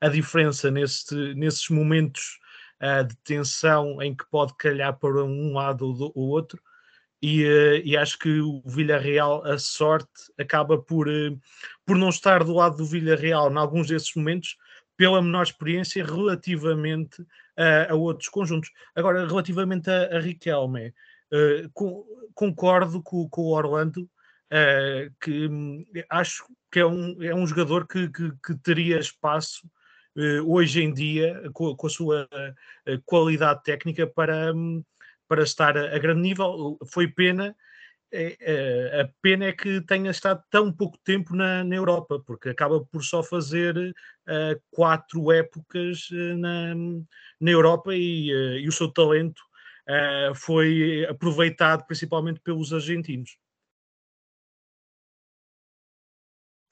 a 0.00 0.08
diferença 0.08 0.70
nesse, 0.70 1.34
nesses 1.34 1.68
momentos 1.68 2.38
uh, 2.80 3.04
de 3.04 3.16
tensão 3.18 4.00
em 4.00 4.14
que 4.14 4.24
pode 4.30 4.54
calhar 4.56 4.96
para 4.98 5.24
um 5.24 5.52
lado 5.52 6.12
ou 6.14 6.28
outro. 6.28 6.60
E, 7.22 7.82
e, 7.84 7.96
acho 7.96 8.18
que 8.18 8.40
o 8.40 8.62
Villarreal, 8.66 9.44
a 9.44 9.58
sorte, 9.58 10.30
acaba 10.38 10.78
por, 10.78 11.08
por 11.84 11.96
não 11.96 12.10
estar 12.10 12.44
do 12.44 12.52
lado 12.52 12.76
do 12.76 12.84
Villarreal 12.84 13.50
em 13.50 13.56
alguns 13.56 13.88
desses 13.88 14.14
momentos, 14.14 14.56
pela 14.96 15.22
menor 15.22 15.42
experiência 15.42 16.04
relativamente 16.04 17.26
a, 17.56 17.92
a 17.92 17.94
outros 17.94 18.28
conjuntos. 18.28 18.70
Agora, 18.94 19.26
relativamente 19.26 19.90
a, 19.90 20.16
a 20.16 20.20
Riquelme, 20.20 20.88
uh, 21.32 21.70
com, 21.72 22.04
concordo 22.34 23.02
com, 23.02 23.28
com, 23.28 23.42
o 23.42 23.54
Orlando, 23.54 24.02
uh, 24.02 25.12
que 25.20 25.48
um, 25.48 25.84
acho 26.10 26.44
que 26.70 26.80
é 26.80 26.86
um, 26.86 27.22
é 27.22 27.34
um 27.34 27.46
jogador 27.46 27.86
que, 27.86 28.08
que, 28.08 28.32
que 28.44 28.54
teria 28.62 28.98
espaço 28.98 29.66
uh, 30.16 30.52
hoje 30.52 30.82
em 30.82 30.92
dia, 30.92 31.42
com, 31.52 31.74
com 31.74 31.86
a 31.86 31.90
sua 31.90 32.28
qualidade 33.04 33.62
técnica, 33.62 34.06
para, 34.06 34.52
um, 34.54 34.84
para 35.28 35.42
estar 35.42 35.76
a, 35.76 35.96
a 35.96 35.98
grande 35.98 36.20
nível. 36.20 36.78
Foi 36.86 37.08
pena 37.08 37.56
é, 38.12 38.36
é, 38.40 39.00
a 39.02 39.08
pena 39.20 39.46
é 39.46 39.52
que 39.52 39.80
tenha 39.82 40.10
estado 40.10 40.42
tão 40.50 40.72
pouco 40.72 40.96
tempo 40.98 41.34
na, 41.34 41.64
na 41.64 41.74
Europa, 41.74 42.22
porque 42.24 42.48
acaba 42.48 42.84
por 42.84 43.02
só 43.02 43.22
fazer 43.22 43.76
uh, 43.76 44.62
quatro 44.70 45.32
épocas 45.32 46.08
uh, 46.10 46.36
na, 46.36 46.74
na 47.40 47.50
Europa 47.50 47.94
e, 47.94 48.32
uh, 48.32 48.58
e 48.58 48.68
o 48.68 48.72
seu 48.72 48.92
talento 48.92 49.42
foi 50.34 51.06
aproveitado 51.08 51.86
principalmente 51.86 52.40
pelos 52.40 52.72
argentinos. 52.72 53.38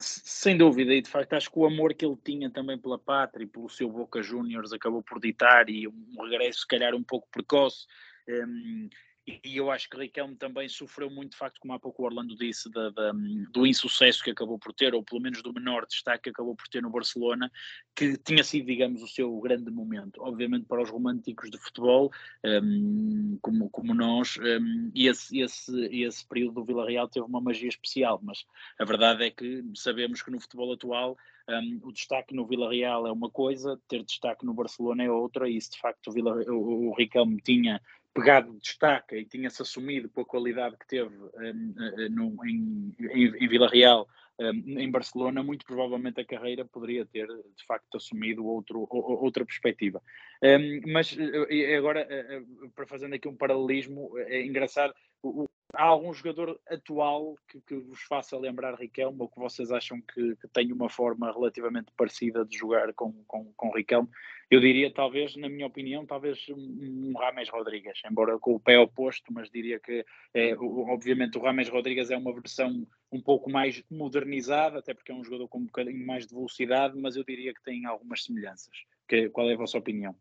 Sem 0.01 0.57
dúvida, 0.57 0.93
e 0.93 1.01
de 1.01 1.09
facto 1.09 1.31
acho 1.31 1.49
que 1.49 1.57
o 1.57 1.65
amor 1.65 1.93
que 1.93 2.05
ele 2.05 2.17
tinha 2.21 2.49
também 2.51 2.77
pela 2.77 2.99
pátria 2.99 3.45
e 3.45 3.47
pelo 3.47 3.69
seu 3.69 3.89
Boca 3.89 4.21
Juniors 4.21 4.73
acabou 4.73 5.01
por 5.01 5.21
ditar 5.21 5.69
e 5.69 5.87
um 5.87 6.21
regresso 6.21 6.59
se 6.59 6.67
calhar 6.67 6.93
um 6.93 7.01
pouco 7.01 7.25
precoce 7.31 7.85
um, 8.27 8.33
ehm, 8.33 8.89
e 9.27 9.57
eu 9.57 9.71
acho 9.71 9.89
que 9.89 9.97
Riquelme 9.97 10.35
também 10.35 10.69
sofreu 10.69 11.09
muito, 11.09 11.31
de 11.31 11.37
facto, 11.37 11.59
como 11.59 11.73
há 11.73 11.79
pouco 11.79 12.03
o 12.03 12.05
Orlando 12.05 12.35
disse, 12.35 12.69
da, 12.69 12.91
da, 12.91 13.11
do 13.51 13.65
insucesso 13.65 14.23
que 14.23 14.29
acabou 14.29 14.59
por 14.59 14.71
ter, 14.71 14.93
ou 14.93 15.03
pelo 15.03 15.19
menos 15.19 15.41
do 15.41 15.51
menor 15.51 15.85
destaque 15.87 16.25
que 16.25 16.29
acabou 16.29 16.55
por 16.55 16.67
ter 16.67 16.81
no 16.81 16.91
Barcelona, 16.91 17.51
que 17.95 18.17
tinha 18.17 18.43
sido, 18.43 18.67
digamos, 18.67 19.01
o 19.01 19.07
seu 19.07 19.35
grande 19.39 19.71
momento. 19.71 20.21
Obviamente, 20.21 20.65
para 20.67 20.81
os 20.81 20.91
românticos 20.91 21.49
de 21.49 21.57
futebol, 21.57 22.11
um, 22.45 23.39
como, 23.41 23.69
como 23.69 23.95
nós, 23.95 24.37
um, 24.37 24.91
esse, 24.93 25.39
esse, 25.39 25.85
esse 25.87 26.27
período 26.27 26.55
do 26.55 26.65
Vila 26.65 26.87
Real 26.87 27.07
teve 27.07 27.25
uma 27.25 27.41
magia 27.41 27.69
especial, 27.69 28.19
mas 28.21 28.45
a 28.79 28.85
verdade 28.85 29.23
é 29.23 29.31
que 29.31 29.63
sabemos 29.73 30.21
que 30.21 30.29
no 30.29 30.39
futebol 30.39 30.71
atual 30.71 31.17
um, 31.49 31.79
o 31.83 31.91
destaque 31.91 32.33
no 32.35 32.45
Vila 32.45 32.71
Real 32.71 33.07
é 33.07 33.11
uma 33.11 33.29
coisa, 33.29 33.79
ter 33.87 34.03
destaque 34.03 34.45
no 34.45 34.53
Barcelona 34.53 35.03
é 35.03 35.09
outra, 35.09 35.49
e 35.49 35.57
isso 35.57 35.71
de 35.71 35.79
facto 35.79 36.07
o, 36.07 36.11
Vila, 36.11 36.35
o, 36.47 36.89
o 36.89 36.95
Riquelme 36.95 37.39
tinha 37.41 37.81
pegado 38.15 38.57
destaca 38.61 39.17
e 39.17 39.25
tinha-se 39.25 39.61
assumido 39.61 40.09
com 40.09 40.21
a 40.21 40.25
qualidade 40.25 40.77
que 40.77 40.87
teve 40.87 41.13
um, 41.13 41.75
eh, 41.77 42.09
no, 42.09 42.33
em, 42.45 42.95
em, 42.97 43.25
em, 43.25 43.47
Vila 43.47 43.67
Real, 43.67 44.07
um, 44.39 44.79
em 44.79 44.89
Barcelona, 44.89 45.43
muito 45.43 45.65
provavelmente 45.65 46.21
a 46.21 46.25
carreira 46.25 46.63
poderia 46.63 47.05
ter 47.05 47.27
de 47.27 47.65
facto 47.67 47.97
assumido 47.97 48.45
outro, 48.45 48.87
outra 48.89 49.45
perspectiva. 49.45 50.01
Um, 50.41 50.93
mas 50.93 51.15
eh, 51.17 51.75
agora, 51.75 52.07
eh, 52.09 52.41
para 52.73 52.87
fazendo 52.87 53.15
aqui 53.15 53.27
um 53.27 53.35
paralelismo, 53.35 54.17
é 54.19 54.45
engraçado, 54.45 54.93
o, 55.27 55.49
há 55.73 55.83
algum 55.83 56.13
jogador 56.13 56.59
atual 56.67 57.35
que, 57.47 57.59
que, 57.61 57.75
vos 57.75 58.01
faça 58.03 58.37
lembrar 58.37 58.75
Riquelme 58.75 59.17
ou 59.19 59.27
que 59.27 59.39
vocês 59.39 59.71
acham 59.71 60.01
que, 60.01 60.35
que 60.35 60.47
tem 60.47 60.71
uma 60.71 60.89
forma 60.89 61.31
relativamente 61.31 61.91
parecida 61.97 62.45
de 62.45 62.57
jogar 62.57 62.93
com, 62.93 63.11
com, 63.27 63.51
com 63.55 63.71
Riquelme? 63.71 64.09
Eu 64.49 64.59
diria, 64.59 64.93
talvez, 64.93 65.35
na 65.35 65.49
minha 65.49 65.65
opinião, 65.65 66.05
talvez 66.05 66.45
um, 66.49 66.55
um 66.55 67.13
Rames 67.17 67.49
Rodrigues, 67.49 67.99
embora 68.09 68.37
com 68.37 68.53
o 68.55 68.59
pé 68.59 68.77
oposto, 68.77 69.33
mas 69.33 69.49
diria 69.49 69.79
que, 69.79 70.05
é, 70.33 70.55
obviamente, 70.55 71.37
o 71.37 71.41
Rames 71.41 71.67
Rodrigues 71.67 72.11
é 72.11 72.17
uma 72.17 72.33
versão 72.33 72.85
um 73.11 73.21
pouco 73.21 73.49
mais 73.49 73.83
modernizada, 73.89 74.79
até 74.79 74.93
porque 74.93 75.11
é 75.11 75.15
um 75.15 75.23
jogador 75.23 75.47
com 75.47 75.59
um 75.59 75.65
bocadinho 75.65 76.05
mais 76.05 76.27
de 76.27 76.35
velocidade, 76.35 76.95
mas 76.97 77.15
eu 77.15 77.23
diria 77.23 77.53
que 77.53 77.63
tem 77.63 77.85
algumas 77.85 78.23
semelhanças. 78.23 78.75
Que, 79.07 79.29
qual 79.29 79.49
é 79.49 79.53
a 79.53 79.57
vossa 79.57 79.77
opinião? 79.77 80.15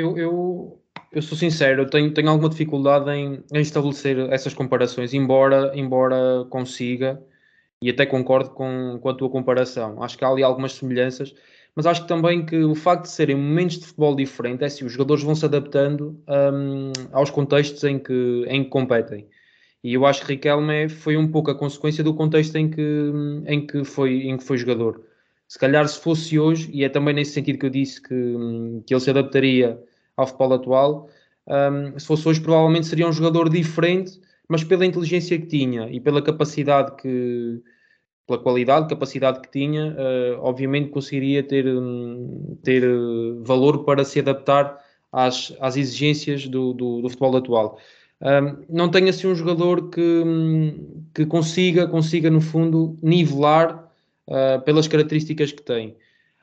Eu, 0.00 0.16
eu, 0.16 0.82
eu 1.12 1.22
sou 1.22 1.36
sincero, 1.36 1.82
eu 1.82 1.90
tenho, 1.90 2.12
tenho 2.12 2.28
alguma 2.30 2.48
dificuldade 2.48 3.10
em, 3.10 3.42
em 3.52 3.60
estabelecer 3.60 4.18
essas 4.30 4.54
comparações, 4.54 5.12
embora, 5.12 5.72
embora 5.74 6.46
consiga 6.48 7.22
e 7.82 7.90
até 7.90 8.06
concordo 8.06 8.50
com, 8.50 8.98
com 9.00 9.08
a 9.08 9.14
tua 9.14 9.30
comparação. 9.30 10.02
Acho 10.02 10.16
que 10.16 10.24
há 10.24 10.28
ali 10.28 10.42
algumas 10.42 10.72
semelhanças, 10.72 11.34
mas 11.74 11.86
acho 11.86 12.02
que 12.02 12.08
também 12.08 12.44
que 12.44 12.56
o 12.62 12.74
facto 12.74 13.04
de 13.04 13.10
serem 13.10 13.36
momentos 13.36 13.78
de 13.78 13.86
futebol 13.86 14.14
diferentes 14.14 14.62
é 14.62 14.66
assim, 14.66 14.84
os 14.84 14.92
jogadores 14.92 15.22
vão 15.22 15.34
se 15.34 15.44
adaptando 15.44 16.18
um, 16.28 16.92
aos 17.12 17.30
contextos 17.30 17.84
em 17.84 17.98
que, 17.98 18.44
em 18.48 18.64
que 18.64 18.70
competem. 18.70 19.26
E 19.82 19.94
eu 19.94 20.04
acho 20.04 20.20
que 20.22 20.32
Riquelme 20.32 20.88
foi 20.88 21.16
um 21.16 21.30
pouco 21.30 21.50
a 21.50 21.54
consequência 21.54 22.04
do 22.04 22.14
contexto 22.14 22.56
em 22.56 22.70
que, 22.70 23.12
em 23.46 23.66
que, 23.66 23.82
foi, 23.84 24.28
em 24.28 24.36
que 24.36 24.44
foi 24.44 24.58
jogador. 24.58 25.02
Se 25.48 25.58
calhar 25.58 25.88
se 25.88 25.98
fosse 25.98 26.38
hoje, 26.38 26.70
e 26.72 26.84
é 26.84 26.88
também 26.88 27.14
nesse 27.14 27.32
sentido 27.32 27.58
que 27.58 27.66
eu 27.66 27.70
disse 27.70 28.00
que, 28.00 28.14
que 28.86 28.94
ele 28.94 29.00
se 29.00 29.10
adaptaria 29.10 29.82
futebol 30.26 30.52
atual, 30.54 31.08
um, 31.46 31.98
se 31.98 32.06
fosse 32.06 32.28
hoje 32.28 32.40
provavelmente 32.40 32.86
seria 32.86 33.08
um 33.08 33.12
jogador 33.12 33.48
diferente, 33.48 34.20
mas 34.48 34.64
pela 34.64 34.86
inteligência 34.86 35.38
que 35.38 35.46
tinha 35.46 35.88
e 35.90 36.00
pela 36.00 36.22
capacidade 36.22 36.96
que, 36.96 37.62
pela 38.26 38.38
qualidade, 38.38 38.88
capacidade 38.88 39.40
que 39.40 39.50
tinha, 39.50 39.92
uh, 39.92 40.40
obviamente 40.40 40.90
conseguiria 40.90 41.42
ter, 41.42 41.66
um, 41.66 42.56
ter 42.62 42.84
uh, 42.84 43.42
valor 43.44 43.84
para 43.84 44.04
se 44.04 44.20
adaptar 44.20 44.78
às, 45.12 45.52
às 45.60 45.76
exigências 45.76 46.46
do, 46.46 46.72
do, 46.72 47.02
do 47.02 47.08
futebol 47.08 47.36
atual. 47.36 47.78
Um, 48.22 48.64
não 48.68 48.90
tem 48.90 49.08
assim 49.08 49.26
um 49.26 49.34
jogador 49.34 49.88
que, 49.88 50.22
que 51.14 51.26
consiga, 51.26 51.88
consiga, 51.88 52.30
no 52.30 52.40
fundo, 52.40 52.96
nivelar 53.02 53.90
uh, 54.28 54.60
pelas 54.62 54.86
características 54.86 55.52
que 55.52 55.62
tem. 55.62 55.96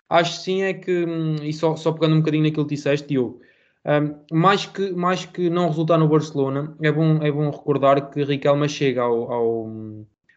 Acho 0.10 0.42
sim 0.42 0.64
é 0.64 0.74
que, 0.74 1.06
e 1.44 1.54
só, 1.54 1.76
só 1.76 1.92
pegando 1.92 2.16
um 2.16 2.20
bocadinho 2.20 2.44
naquilo 2.44 2.66
que 2.66 2.76
disseste, 2.76 3.08
Diogo, 3.08 3.42
um, 3.88 4.36
mais, 4.36 4.66
que, 4.66 4.92
mais 4.92 5.26
que 5.26 5.50
não 5.50 5.68
resultar 5.68 5.98
no 5.98 6.10
Barcelona, 6.10 6.76
é 6.82 6.92
bom, 6.92 7.24
é 7.24 7.32
bom 7.32 7.50
recordar 7.50 8.10
que 8.10 8.24
Riquelme 8.24 8.68
chega 8.68 9.02
ao, 9.02 9.32
ao, 9.32 9.72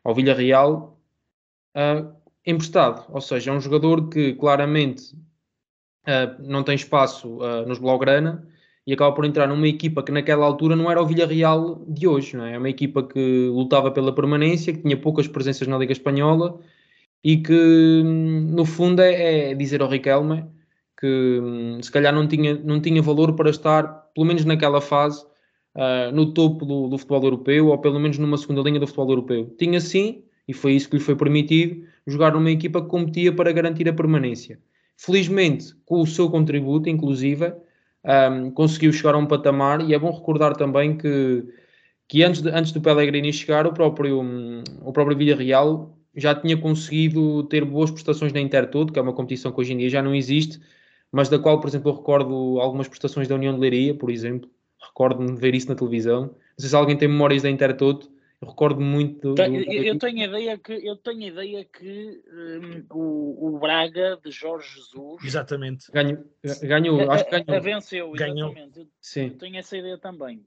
ao 0.05 0.15
Villarreal 0.15 1.01
uh, 1.77 2.15
emprestado, 2.47 3.05
ou 3.13 3.21
seja, 3.21 3.51
é 3.51 3.55
um 3.55 3.61
jogador 3.61 4.09
que 4.09 4.35
claramente 4.35 5.15
uh, 6.07 6.41
não 6.41 6.63
tem 6.63 6.77
espaço 6.77 7.39
uh, 7.39 7.67
nos 7.67 7.81
Blaugrana 7.81 8.47
e 8.87 8.93
acaba 8.93 9.13
por 9.15 9.25
entrar 9.25 9.49
numa 9.49 9.67
equipa 9.67 10.03
que 10.03 10.13
naquela 10.13 10.47
altura 10.47 10.77
não 10.77 10.89
era 10.89 11.03
o 11.03 11.07
Villarreal 11.07 11.85
de 11.89 12.07
hoje, 12.07 12.37
não 12.37 12.45
é? 12.45 12.55
é 12.55 12.59
uma 12.59 12.71
equipa 12.71 13.03
que 13.03 13.49
lutava 13.49 13.91
pela 13.91 14.15
permanência, 14.15 14.73
que 14.73 14.83
tinha 14.83 14.97
poucas 14.97 15.27
presenças 15.27 15.67
na 15.67 15.77
Liga 15.77 15.93
Espanhola 15.93 16.61
e 17.23 17.37
que 17.39 18.03
no 18.05 18.65
fundo 18.65 19.03
é, 19.03 19.51
é 19.51 19.55
dizer 19.55 19.83
ao 19.83 19.89
Riquelme 19.89 20.45
que 21.01 21.41
se 21.83 21.91
calhar 21.91 22.15
não 22.15 22.29
tinha, 22.29 22.55
não 22.55 22.81
tinha 22.81 23.01
valor 23.01 23.35
para 23.35 23.51
estar, 23.51 23.85
pelo 24.15 24.27
menos 24.27 24.45
naquela 24.45 24.81
fase, 24.81 25.25
uh, 25.75 26.15
no 26.15 26.33
topo 26.35 26.65
do, 26.65 26.89
do, 26.89 26.99
futebol 26.99 27.25
europeu 27.25 27.69
ou 27.69 27.79
pelo 27.79 27.99
menos 27.99 28.19
numa 28.19 28.37
segunda 28.37 28.61
linha 28.61 28.79
do 28.79 28.87
futebol 28.87 29.11
europeu. 29.11 29.55
Tinha 29.59 29.81
sim, 29.81 30.23
e 30.47 30.53
foi 30.53 30.73
isso 30.73 30.91
que 30.91 30.97
lhe 30.97 31.03
foi 31.03 31.17
permitido, 31.17 31.85
jogar 32.07 32.33
numa 32.33 32.51
equipa 32.51 32.83
que 32.83 32.89
competia 32.89 33.33
para 33.33 33.51
garantir 33.53 33.89
a 33.89 33.93
permanência. 33.93 34.59
Felizmente, 34.97 35.75
com 35.87 36.03
o 36.03 36.07
seu 36.07 36.29
contributo, 36.29 36.89
inclusive, 36.91 37.55
um, 38.05 38.51
conseguiu 38.51 38.93
chegar 38.93 39.15
a 39.15 39.19
um 39.19 39.27
patamar 39.27 39.81
e 39.89 39.95
é 39.95 39.99
bom 39.99 40.11
recordar 40.11 40.55
também 40.55 40.97
que, 40.97 41.45
que 42.07 42.23
antes, 42.23 42.43
de, 42.43 42.51
antes 42.51 42.73
do 42.73 42.81
Pellegrini 42.81 43.33
chegar, 43.33 43.67
o 43.67 43.73
próprio, 43.73 44.21
um, 44.21 44.63
o 44.83 44.93
próprio 44.93 45.17
Villarreal 45.17 45.97
já 46.15 46.35
tinha 46.35 46.57
conseguido 46.57 47.45
ter 47.45 47.65
boas 47.65 47.91
prestações 47.91 48.33
na 48.33 48.41
Intertoto, 48.41 48.93
que 48.93 48.99
é 48.99 49.03
uma 49.03 49.13
competição 49.13 49.53
que 49.53 49.61
hoje 49.61 49.73
em 49.73 49.79
dia 49.79 49.89
já 49.89 50.03
não 50.03 50.15
existe, 50.15 50.61
mas 51.13 51.29
da 51.29 51.39
qual, 51.39 51.61
por 51.61 51.69
exemplo, 51.69 51.91
eu 51.91 51.97
recordo 51.97 52.61
algumas 52.61 52.89
prestações 52.89 53.29
da 53.29 53.35
União 53.35 53.55
de 53.55 53.61
Leiria, 53.61 53.95
por 53.95 54.11
exemplo, 54.11 54.51
recordo-me 54.81 55.35
de 55.35 55.41
ver 55.41 55.55
isso 55.55 55.69
na 55.69 55.75
televisão. 55.75 56.23
Não 56.23 56.59
sei 56.59 56.69
se 56.69 56.77
alguém 56.77 56.97
tem 56.97 57.09
memórias 57.09 57.43
da 57.43 57.51
Intertoto, 57.51 58.11
eu 58.41 58.49
recordo 58.49 58.81
muito. 58.81 59.35
Do, 59.35 59.43
eu, 59.43 59.99
tenho 59.99 60.25
ideia 60.25 60.57
que 60.57 60.73
eu 60.73 60.97
tenho 60.97 61.23
ideia 61.29 61.63
que 61.63 62.23
um, 62.33 62.87
o, 62.91 63.49
o, 63.49 63.59
Braga 63.59 64.19
de 64.25 64.31
Jorge 64.31 64.77
Jesus 64.77 65.23
exatamente 65.23 65.93
ganhou, 65.93 66.25
ganhou 66.63 67.11
acho 67.11 67.25
que 67.25 67.31
ganhou. 67.31 67.57
A, 67.57 67.59
venceu, 67.59 68.13
ganhou. 68.13 68.55
Sim. 68.99 69.27
Eu 69.27 69.39
tenho 69.39 69.59
essa 69.59 69.77
ideia 69.77 69.99
também. 69.99 70.43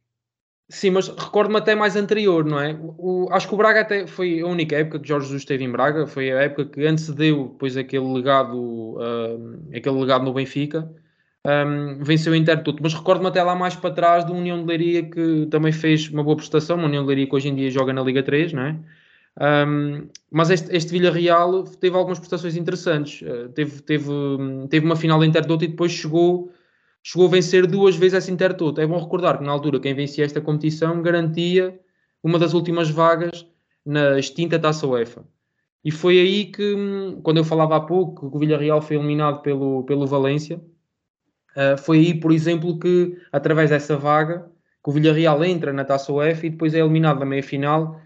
Sim, 0.69 0.91
mas 0.91 1.08
recordo-me 1.08 1.58
até 1.58 1.76
mais 1.76 1.95
anterior, 1.95 2.45
não 2.45 2.60
é? 2.60 2.78
O, 2.82 3.28
acho 3.32 3.47
que 3.47 3.54
o 3.54 3.58
Braga 3.58 3.82
até 3.82 4.08
foi 4.08 4.39
a 4.39 4.47
única 4.47 4.76
época 4.76 4.99
que 4.99 5.08
Jorge 5.08 5.28
Jesus 5.28 5.41
esteve 5.43 5.63
em 5.63 5.71
Braga, 5.71 6.08
foi 6.08 6.32
a 6.32 6.41
época 6.41 6.65
que 6.65 6.86
antecedeu 6.86 7.49
depois 7.49 7.78
aquele 7.78 8.12
legado, 8.12 8.58
uh, 8.58 9.60
aquele 9.76 9.99
legado 9.99 10.23
no 10.23 10.34
Benfica. 10.34 10.89
Um, 11.45 12.02
venceu 12.02 12.32
o 12.32 12.36
Inter 12.36 12.63
tudo, 12.63 12.80
mas 12.82 12.93
recordo-me 12.93 13.28
até 13.28 13.43
lá 13.43 13.54
mais 13.54 13.76
para 13.76 13.93
trás 13.93 14.23
do 14.23 14.34
União 14.34 14.58
de 14.62 14.65
Leiria 14.65 15.04
que 15.04 15.45
também 15.52 15.73
fez 15.73 16.08
uma 16.10 16.23
boa 16.23 16.38
prestação, 16.38 16.78
uma 16.78 16.88
União 16.88 17.04
de 17.04 17.08
Leiria 17.10 17.28
que 17.28 17.36
hoje 17.36 17.49
em 17.49 17.56
dia 17.56 17.69
joga 17.69 17.91
na 17.91 18.02
Liga 18.02 18.23
3, 18.23 18.54
não 18.54 18.63
é? 18.63 18.80
Um, 19.67 20.08
mas 20.32 20.49
este, 20.52 20.76
este 20.76 20.91
Villarreal 20.91 21.63
teve 21.63 21.95
algumas 21.97 22.19
prestações 22.19 22.56
interessantes, 22.56 23.21
uh, 23.23 23.49
teve, 23.49 23.82
teve, 23.82 24.10
teve 24.69 24.86
uma 24.86 24.95
final 24.95 25.23
Inter 25.23 25.43
e 25.43 25.67
depois 25.67 25.91
chegou, 25.91 26.52
chegou 27.03 27.27
a 27.27 27.31
vencer 27.31 27.67
duas 27.67 27.95
vezes 27.95 28.15
essa 28.15 28.31
Inter 28.31 28.55
É 28.77 28.87
bom 28.87 28.99
recordar 28.99 29.37
que 29.37 29.43
na 29.43 29.51
altura 29.51 29.79
quem 29.79 29.93
vencia 29.93 30.25
esta 30.25 30.41
competição 30.41 31.01
garantia 31.01 31.79
uma 32.23 32.39
das 32.39 32.53
últimas 32.53 32.89
vagas 32.89 33.45
na 33.85 34.17
extinta 34.17 34.57
Taça 34.57 34.87
UEFA. 34.87 35.25
E 35.83 35.91
foi 35.91 36.19
aí 36.19 36.45
que, 36.45 36.75
quando 37.21 37.37
eu 37.37 37.43
falava 37.43 37.75
há 37.75 37.81
pouco, 37.81 38.31
que 38.31 38.37
o 38.37 38.39
Villarreal 38.39 38.81
foi 38.81 38.95
eliminado 38.95 39.41
pelo, 39.41 39.83
pelo 39.83 40.07
Valência, 40.07 40.61
Uh, 41.55 41.77
foi 41.77 41.99
aí, 41.99 42.13
por 42.19 42.31
exemplo, 42.31 42.79
que 42.79 43.15
através 43.31 43.69
dessa 43.69 43.95
vaga, 43.95 44.51
que 44.83 44.89
o 44.89 44.91
Villarreal 44.91 45.43
entra 45.43 45.71
na 45.71 45.85
Taça 45.85 46.11
UEFA 46.11 46.47
e 46.47 46.49
depois 46.49 46.73
é 46.73 46.79
eliminado 46.79 47.19
na 47.19 47.25
meia-final 47.25 48.01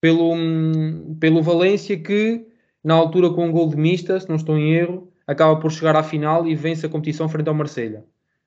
pelo, 0.00 0.32
um, 0.32 1.16
pelo 1.20 1.42
Valência, 1.42 1.98
que 1.98 2.46
na 2.82 2.94
altura 2.94 3.30
com 3.30 3.46
um 3.46 3.52
gol 3.52 3.68
de 3.68 3.76
mista, 3.76 4.18
se 4.18 4.28
não 4.28 4.36
estou 4.36 4.56
em 4.56 4.72
erro, 4.72 5.12
acaba 5.26 5.60
por 5.60 5.70
chegar 5.70 5.96
à 5.96 6.02
final 6.02 6.46
e 6.46 6.54
vence 6.54 6.86
a 6.86 6.88
competição 6.88 7.28
frente 7.28 7.48
ao 7.48 7.54
Marselha. 7.54 8.04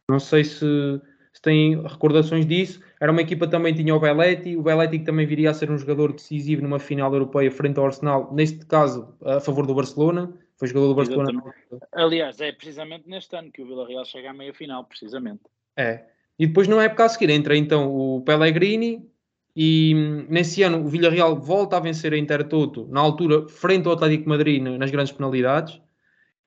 Não 0.09 0.19
sei 0.19 0.43
se, 0.43 1.01
se 1.33 1.41
têm 1.41 1.81
recordações 1.81 2.45
disso. 2.45 2.81
Era 2.99 3.11
uma 3.11 3.21
equipa 3.21 3.47
também 3.47 3.73
tinha 3.73 3.95
o 3.95 3.99
Belletti, 3.99 4.55
o 4.55 4.61
Belletti 4.61 4.99
que 4.99 5.05
também 5.05 5.25
viria 5.25 5.49
a 5.49 5.53
ser 5.53 5.71
um 5.71 5.77
jogador 5.77 6.13
decisivo 6.13 6.61
numa 6.61 6.79
final 6.79 7.13
europeia 7.13 7.51
frente 7.51 7.79
ao 7.79 7.85
Arsenal, 7.85 8.33
neste 8.33 8.65
caso 8.65 9.15
a 9.23 9.39
favor 9.39 9.65
do 9.65 9.73
Barcelona. 9.73 10.33
Foi 10.57 10.67
jogador 10.67 10.89
do 10.89 10.95
Barcelona. 10.95 11.31
Exatamente. 11.31 11.87
Aliás, 11.91 12.39
é 12.39 12.51
precisamente 12.51 13.09
neste 13.09 13.35
ano 13.35 13.51
que 13.51 13.63
o 13.63 13.65
Villarreal 13.65 14.05
chega 14.05 14.29
à 14.29 14.33
meia 14.33 14.53
final, 14.53 14.83
precisamente. 14.83 15.41
É. 15.75 16.05
E 16.37 16.45
depois, 16.45 16.67
na 16.67 16.83
época 16.83 17.05
a 17.05 17.09
seguir, 17.09 17.31
entra 17.31 17.57
então 17.57 17.91
o 17.91 18.21
Pellegrini 18.21 19.09
e 19.55 19.93
nesse 20.29 20.63
ano 20.63 20.85
o 20.85 20.87
Villarreal 20.87 21.39
volta 21.39 21.77
a 21.77 21.79
vencer 21.79 22.13
a 22.13 22.17
Intertoto, 22.17 22.87
na 22.89 23.01
altura, 23.01 23.47
frente 23.47 23.87
ao 23.87 23.93
Atlético 23.93 24.29
Madrid 24.29 24.61
nas 24.61 24.91
grandes 24.91 25.11
penalidades. 25.11 25.81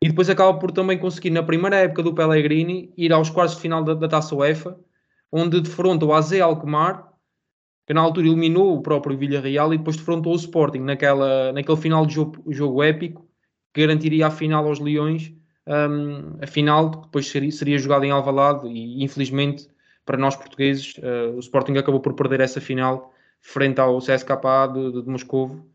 E 0.04 0.08
depois 0.08 0.28
acaba 0.28 0.58
por 0.58 0.70
também 0.70 0.98
conseguir, 0.98 1.30
na 1.30 1.42
primeira 1.42 1.76
época 1.76 2.02
do 2.02 2.14
Pellegrini, 2.14 2.92
ir 2.94 3.10
aos 3.10 3.30
quartos 3.30 3.56
de 3.56 3.62
final 3.62 3.82
da, 3.82 3.94
da 3.94 4.06
Taça 4.06 4.34
UEFA, 4.34 4.78
onde 5.32 5.62
defronta 5.62 6.04
o 6.04 6.12
AZ 6.12 6.30
Alkmaar, 6.34 7.10
que 7.86 7.94
na 7.94 8.02
altura 8.02 8.26
eliminou 8.26 8.76
o 8.76 8.82
próprio 8.82 9.16
Villarreal 9.16 9.72
e 9.72 9.78
depois 9.78 9.96
defrontou 9.96 10.34
o 10.34 10.36
Sporting 10.36 10.80
naquela, 10.80 11.54
naquele 11.54 11.78
final 11.78 12.04
de 12.04 12.16
jogo, 12.16 12.52
jogo 12.52 12.82
épico, 12.82 13.26
garantiria 13.74 14.26
a 14.26 14.30
final 14.30 14.68
aos 14.68 14.78
Leões, 14.78 15.32
um, 15.66 16.36
a 16.38 16.46
final 16.46 16.90
que 16.90 17.00
depois 17.06 17.26
seria, 17.26 17.50
seria 17.50 17.78
jogada 17.78 18.04
em 18.04 18.10
Alvalade 18.10 18.68
e 18.68 19.02
infelizmente 19.02 19.70
para 20.04 20.18
nós 20.18 20.36
portugueses 20.36 20.98
uh, 20.98 21.34
o 21.34 21.38
Sporting 21.38 21.78
acabou 21.78 22.00
por 22.00 22.12
perder 22.12 22.40
essa 22.40 22.60
final 22.60 23.10
frente 23.40 23.80
ao 23.80 23.96
CSKA 24.00 24.68
de, 24.70 24.92
de, 24.92 25.02
de 25.02 25.08
Moscovo 25.08 25.66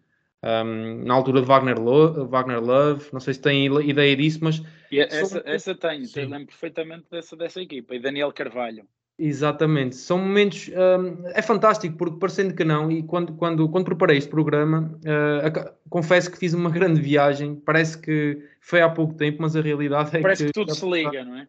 um, 0.43 1.03
na 1.05 1.13
altura 1.13 1.41
de 1.41 1.47
Wagner 1.47 1.79
Love, 1.79 2.27
Wagner 2.29 2.61
Love, 2.61 3.07
não 3.11 3.19
sei 3.19 3.33
se 3.33 3.41
tem 3.41 3.65
ideia 3.87 4.15
disso, 4.15 4.39
mas 4.41 4.61
essa, 4.91 5.41
essa 5.45 5.75
tenho, 5.75 6.05
lembro 6.15 6.47
perfeitamente 6.47 7.05
dessa, 7.11 7.35
dessa 7.35 7.61
equipa 7.61 7.95
e 7.95 7.99
Daniel 7.99 8.31
Carvalho 8.31 8.85
Exatamente, 9.19 9.97
são 9.97 10.17
momentos. 10.17 10.69
Um, 10.69 11.27
é 11.27 11.41
fantástico, 11.41 11.97
porque 11.97 12.17
parecendo 12.17 12.55
que 12.55 12.63
não, 12.63 12.89
e 12.89 13.03
quando, 13.03 13.33
quando, 13.33 13.67
quando 13.67 13.83
preparei 13.83 14.17
este 14.17 14.29
programa, 14.29 14.97
uh, 14.99 15.75
confesso 15.89 16.31
que 16.31 16.37
fiz 16.37 16.53
uma 16.53 16.69
grande 16.69 17.01
viagem. 17.01 17.53
Parece 17.53 17.99
que 17.99 18.41
foi 18.61 18.81
há 18.81 18.87
pouco 18.87 19.13
tempo, 19.15 19.41
mas 19.41 19.57
a 19.57 19.61
realidade 19.61 20.15
é 20.15 20.21
Parece 20.21 20.45
que. 20.45 20.53
Parece 20.53 20.53
que 20.53 20.53
tudo 20.53 20.73
se 20.73 20.89
liga, 20.89 21.25
não 21.25 21.35
é? 21.35 21.47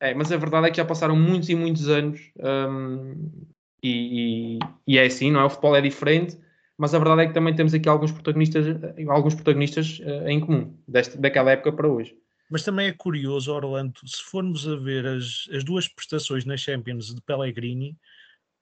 É, 0.00 0.14
mas 0.14 0.30
a 0.30 0.36
verdade 0.36 0.66
é 0.66 0.70
que 0.70 0.76
já 0.76 0.84
passaram 0.84 1.16
muitos 1.16 1.48
e 1.48 1.54
muitos 1.54 1.88
anos 1.88 2.20
um, 2.38 3.42
e, 3.82 4.58
e, 4.58 4.58
e, 4.86 4.98
é 4.98 5.06
assim, 5.06 5.32
não 5.32 5.40
é? 5.40 5.44
O 5.44 5.50
futebol 5.50 5.76
é 5.76 5.80
diferente, 5.80 6.38
mas 6.78 6.94
a 6.94 6.98
verdade 6.98 7.22
é 7.22 7.26
que 7.26 7.34
também 7.34 7.54
temos 7.54 7.74
aqui 7.74 7.88
alguns 7.88 8.12
protagonistas, 8.12 8.64
alguns 9.08 9.34
protagonistas 9.34 9.98
uh, 9.98 10.28
em 10.28 10.38
comum, 10.38 10.78
deste, 10.86 11.18
daquela 11.18 11.50
época 11.50 11.72
para 11.72 11.88
hoje. 11.88 12.16
Mas 12.48 12.62
também 12.62 12.86
é 12.86 12.92
curioso, 12.92 13.52
Orlando, 13.52 14.00
se 14.06 14.22
formos 14.22 14.66
a 14.66 14.76
ver 14.76 15.04
as, 15.04 15.48
as 15.52 15.64
duas 15.64 15.88
prestações 15.88 16.44
na 16.44 16.56
Champions 16.56 17.12
de 17.12 17.20
Pellegrini, 17.20 17.98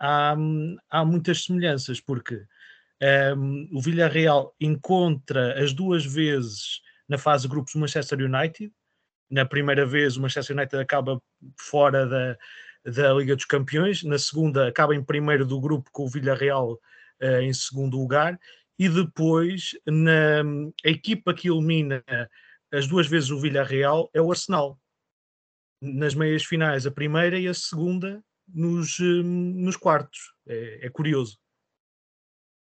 há, 0.01 0.35
há 0.91 1.05
muitas 1.05 1.45
semelhanças, 1.45 2.01
porque 2.01 2.43
um, 3.37 3.69
o 3.71 3.81
Villarreal 3.81 4.55
encontra 4.59 5.63
as 5.63 5.75
duas 5.75 6.05
vezes 6.05 6.81
na 7.07 7.19
fase 7.19 7.43
de 7.43 7.49
grupos 7.49 7.75
o 7.75 7.79
Manchester 7.79 8.19
United. 8.19 8.73
Na 9.31 9.45
primeira 9.45 9.85
vez, 9.85 10.17
o 10.17 10.23
Manchester 10.23 10.57
United 10.57 10.83
acaba 10.83 11.21
fora 11.61 12.07
da, 12.07 12.39
da 12.91 13.13
Liga 13.13 13.37
dos 13.37 13.45
Campeões, 13.45 14.03
na 14.03 14.19
segunda, 14.19 14.69
acaba 14.69 14.95
em 14.95 15.05
primeiro 15.05 15.45
do 15.45 15.61
grupo 15.61 15.91
com 15.93 16.05
o 16.05 16.09
Villarreal 16.09 16.81
em 17.43 17.53
segundo 17.53 17.97
lugar, 17.97 18.39
e 18.79 18.89
depois 18.89 19.71
na, 19.87 20.43
a 20.85 20.89
equipa 20.89 21.33
que 21.33 21.49
elimina 21.49 22.05
as 22.73 22.87
duas 22.87 23.07
vezes 23.07 23.31
o 23.31 23.41
Villarreal 23.41 24.11
é 24.13 24.21
o 24.21 24.31
Arsenal. 24.31 24.79
Nas 25.81 26.15
meias 26.15 26.45
finais, 26.45 26.87
a 26.87 26.91
primeira 26.91 27.39
e 27.39 27.47
a 27.47 27.55
segunda 27.55 28.23
nos, 28.49 28.99
hum, 29.01 29.55
nos 29.57 29.77
quartos. 29.77 30.35
É, 30.47 30.87
é 30.87 30.91
curioso. 30.91 31.39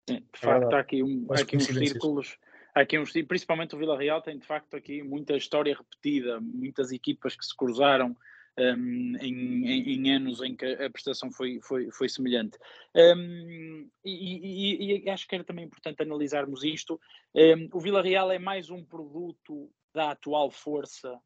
Sim, 0.08 0.24
de 0.32 0.38
facto, 0.38 0.72
há 0.72 0.80
aqui, 0.80 1.02
um, 1.02 1.26
há 1.30 1.40
aqui 1.40 1.56
uns 1.56 1.66
círculos. 1.66 2.38
Há 2.74 2.80
aqui 2.80 2.98
uns, 2.98 3.12
principalmente 3.26 3.74
o 3.74 3.78
Vila 3.78 3.98
Real 3.98 4.20
tem 4.20 4.38
de 4.38 4.46
facto 4.46 4.76
aqui 4.76 5.02
muita 5.02 5.36
história 5.36 5.74
repetida, 5.74 6.40
muitas 6.40 6.92
equipas 6.92 7.34
que 7.34 7.44
se 7.44 7.56
cruzaram 7.56 8.16
um, 8.58 9.16
em, 9.18 9.66
em, 9.66 9.94
em, 9.94 10.14
anos 10.14 10.40
em 10.40 10.54
que 10.56 10.64
a 10.64 10.90
prestação 10.90 11.30
foi, 11.30 11.60
foi, 11.62 11.90
foi 11.90 12.08
semelhante. 12.08 12.58
Um, 12.94 13.88
e, 14.04 14.12
e, 14.12 15.04
e, 15.04 15.10
acho 15.10 15.26
que 15.26 15.34
era 15.34 15.44
também 15.44 15.64
importante 15.64 16.02
analisarmos 16.02 16.64
isto. 16.64 17.00
Um, 17.34 17.68
o 17.72 17.80
Vila 17.80 18.02
Real 18.02 18.30
é 18.30 18.38
mais 18.38 18.70
um 18.70 18.84
produto 18.84 19.70
da 19.94 20.12
atual 20.12 20.50
força 20.50 21.18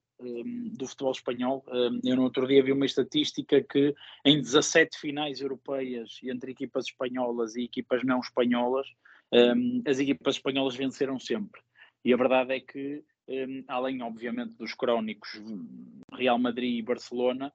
do 0.73 0.87
futebol 0.87 1.13
espanhol. 1.13 1.65
eu 2.05 2.17
no 2.17 2.25
outro 2.25 2.47
dia 2.47 2.63
vi 2.63 2.73
uma 2.73 2.85
estatística 2.85 3.63
que 3.63 3.95
em 4.25 4.41
17 4.41 4.99
finais 4.99 5.41
europeias 5.41 6.19
entre 6.23 6.53
equipas 6.53 6.87
espanholas 6.87 7.57
e 7.57 7.65
equipas 7.65 8.05
não 8.05 8.21
espanholas, 8.21 8.87
as 9.87 9.99
equipas 9.99 10.37
espanholas 10.37 10.77
venceram 10.77 11.19
sempre. 11.19 11.61
E 12.05 12.13
a 12.13 12.17
verdade 12.17 12.55
é 12.55 12.61
que, 12.61 13.03
além 13.69 14.03
obviamente 14.03 14.55
dos 14.55 14.75
crónicos 14.75 15.41
Real 16.13 16.39
Madrid 16.39 16.79
e 16.79 16.83
Barcelona, 16.83 17.53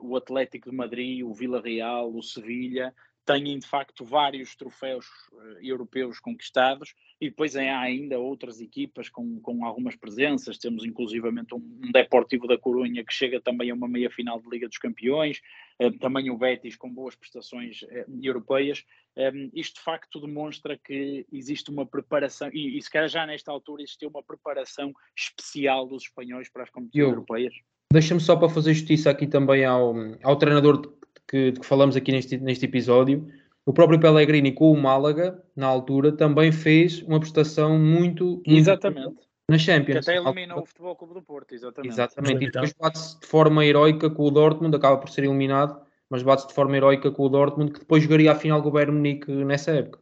o 0.00 0.16
Atlético 0.16 0.70
de 0.70 0.76
Madrid, 0.76 1.24
o 1.24 1.34
Vila 1.34 1.60
Real, 1.60 2.14
o 2.14 2.22
Sevilha 2.22 2.94
têm 3.24 3.58
de 3.58 3.66
facto 3.66 4.04
vários 4.04 4.56
troféus 4.56 5.06
uh, 5.32 5.58
europeus 5.60 6.18
conquistados 6.18 6.94
e 7.20 7.30
depois 7.30 7.54
há 7.54 7.78
ainda 7.78 8.18
outras 8.18 8.60
equipas 8.60 9.08
com, 9.08 9.40
com 9.40 9.64
algumas 9.64 9.94
presenças, 9.94 10.58
temos 10.58 10.84
inclusivamente 10.84 11.54
um, 11.54 11.58
um 11.58 11.92
Deportivo 11.92 12.48
da 12.48 12.58
Corunha 12.58 13.04
que 13.04 13.14
chega 13.14 13.40
também 13.40 13.70
a 13.70 13.74
uma 13.74 13.86
meia 13.86 14.10
final 14.10 14.40
de 14.40 14.48
Liga 14.48 14.68
dos 14.68 14.78
Campeões, 14.78 15.40
uh, 15.80 15.96
também 15.98 16.30
o 16.30 16.36
Betis 16.36 16.76
com 16.76 16.92
boas 16.92 17.14
prestações 17.14 17.82
uh, 17.82 18.20
europeias, 18.20 18.84
um, 19.16 19.50
isto 19.54 19.76
de 19.76 19.82
facto 19.82 20.20
demonstra 20.20 20.78
que 20.78 21.26
existe 21.32 21.70
uma 21.70 21.86
preparação, 21.86 22.50
e, 22.52 22.76
e 22.76 22.82
se 22.82 22.90
calhar 22.90 23.08
já 23.08 23.26
nesta 23.26 23.52
altura 23.52 23.82
existe 23.82 24.06
uma 24.06 24.22
preparação 24.22 24.92
especial 25.16 25.86
dos 25.86 26.04
espanhóis 26.04 26.50
para 26.50 26.64
as 26.64 26.70
competições 26.70 27.02
Eu, 27.02 27.10
europeias. 27.10 27.54
Deixa-me 27.92 28.20
só 28.20 28.36
para 28.36 28.48
fazer 28.48 28.72
justiça 28.72 29.10
aqui 29.10 29.26
também 29.26 29.64
ao, 29.66 29.94
ao 30.22 30.36
treinador 30.36 30.80
que, 31.28 31.52
que 31.52 31.66
falamos 31.66 31.96
aqui 31.96 32.12
neste, 32.12 32.38
neste 32.38 32.66
episódio, 32.66 33.28
o 33.64 33.72
próprio 33.72 34.00
Pellegrini 34.00 34.52
com 34.52 34.72
o 34.72 34.76
Málaga, 34.76 35.42
na 35.54 35.66
altura, 35.66 36.12
também 36.12 36.50
fez 36.50 37.02
uma 37.02 37.20
prestação 37.20 37.78
muito. 37.78 38.42
Exatamente. 38.46 39.06
Muito 39.06 39.32
na 39.48 39.58
Champions. 39.58 40.04
Que 40.04 40.10
até 40.10 40.20
eliminou 40.20 40.62
o 40.62 40.66
Futebol 40.66 40.96
Clube 40.96 41.14
do 41.14 41.22
Porto, 41.22 41.52
exatamente. 41.52 41.92
Exatamente. 41.92 42.44
E 42.44 42.50
depois 42.50 42.72
bate-se 42.72 43.20
de 43.20 43.26
forma 43.26 43.64
heroica 43.64 44.10
com 44.10 44.24
o 44.24 44.30
Dortmund, 44.30 44.74
acaba 44.74 44.98
por 44.98 45.10
ser 45.10 45.24
eliminado, 45.24 45.84
mas 46.08 46.22
bate-se 46.22 46.48
de 46.48 46.54
forma 46.54 46.76
heroica 46.76 47.10
com 47.10 47.24
o 47.24 47.28
Dortmund, 47.28 47.72
que 47.72 47.80
depois 47.80 48.02
jogaria 48.02 48.32
a 48.32 48.34
final 48.34 48.62
com 48.62 48.68
o 48.68 48.72
Bayern 48.72 48.94
Munique 48.94 49.30
nessa 49.30 49.72
época. 49.72 50.00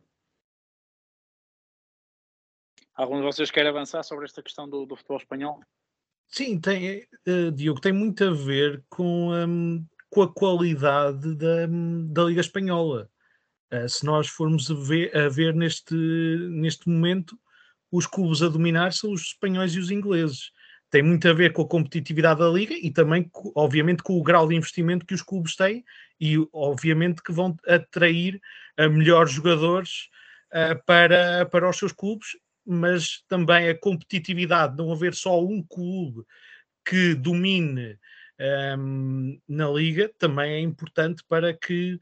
Algum 2.95 3.17
de 3.17 3.23
vocês 3.23 3.51
quer 3.51 3.67
avançar 3.67 4.03
sobre 4.03 4.27
esta 4.27 4.43
questão 4.43 4.69
do, 4.69 4.85
do 4.85 4.95
futebol 4.95 5.17
espanhol? 5.17 5.61
Sim, 6.29 6.61
tem, 6.61 7.03
uh, 7.27 7.51
Diogo, 7.51 7.81
tem 7.81 7.93
muito 7.93 8.23
a 8.23 8.31
ver 8.31 8.85
com 8.89 9.31
um, 9.33 9.85
com 10.11 10.23
a 10.23 10.33
qualidade 10.33 11.35
da, 11.37 11.67
da 12.09 12.25
Liga 12.25 12.41
Espanhola. 12.41 13.09
Uh, 13.73 13.89
se 13.89 14.05
nós 14.05 14.27
formos 14.27 14.69
a 14.71 14.75
ver, 14.75 15.17
a 15.17 15.29
ver 15.29 15.55
neste, 15.55 15.95
neste 15.95 16.89
momento, 16.89 17.39
os 17.91 18.07
clubes 18.07 18.43
a 18.43 18.49
dominar 18.49 18.93
são 18.93 19.13
os 19.13 19.23
espanhóis 19.23 19.75
e 19.75 19.79
os 19.79 19.91
ingleses. 19.91 20.51
Tem 20.91 21.03
muito 21.03 21.29
a 21.29 21.33
ver 21.33 21.53
com 21.53 21.63
a 21.63 21.69
competitividade 21.69 22.41
da 22.41 22.49
Liga 22.49 22.75
e 22.75 22.91
também, 22.91 23.31
obviamente, 23.55 24.03
com 24.03 24.19
o 24.19 24.23
grau 24.23 24.49
de 24.49 24.57
investimento 24.57 25.07
que 25.07 25.15
os 25.15 25.23
clubes 25.23 25.55
têm 25.55 25.85
e, 26.21 26.37
obviamente, 26.53 27.23
que 27.23 27.33
vão 27.33 27.57
atrair 27.67 28.41
a 28.77 28.89
melhores 28.89 29.31
jogadores 29.31 30.09
uh, 30.53 30.85
para, 30.85 31.47
para 31.47 31.71
os 31.71 31.79
seus 31.79 31.93
clubes, 31.93 32.31
mas 32.67 33.23
também 33.29 33.69
a 33.69 33.79
competitividade, 33.79 34.77
não 34.77 34.91
haver 34.91 35.15
só 35.15 35.41
um 35.41 35.63
clube 35.63 36.25
que 36.85 37.15
domine 37.15 37.97
um, 38.79 39.41
na 39.49 39.69
liga 39.69 40.11
também 40.19 40.53
é 40.53 40.61
importante 40.61 41.23
para 41.29 41.53
que 41.53 41.99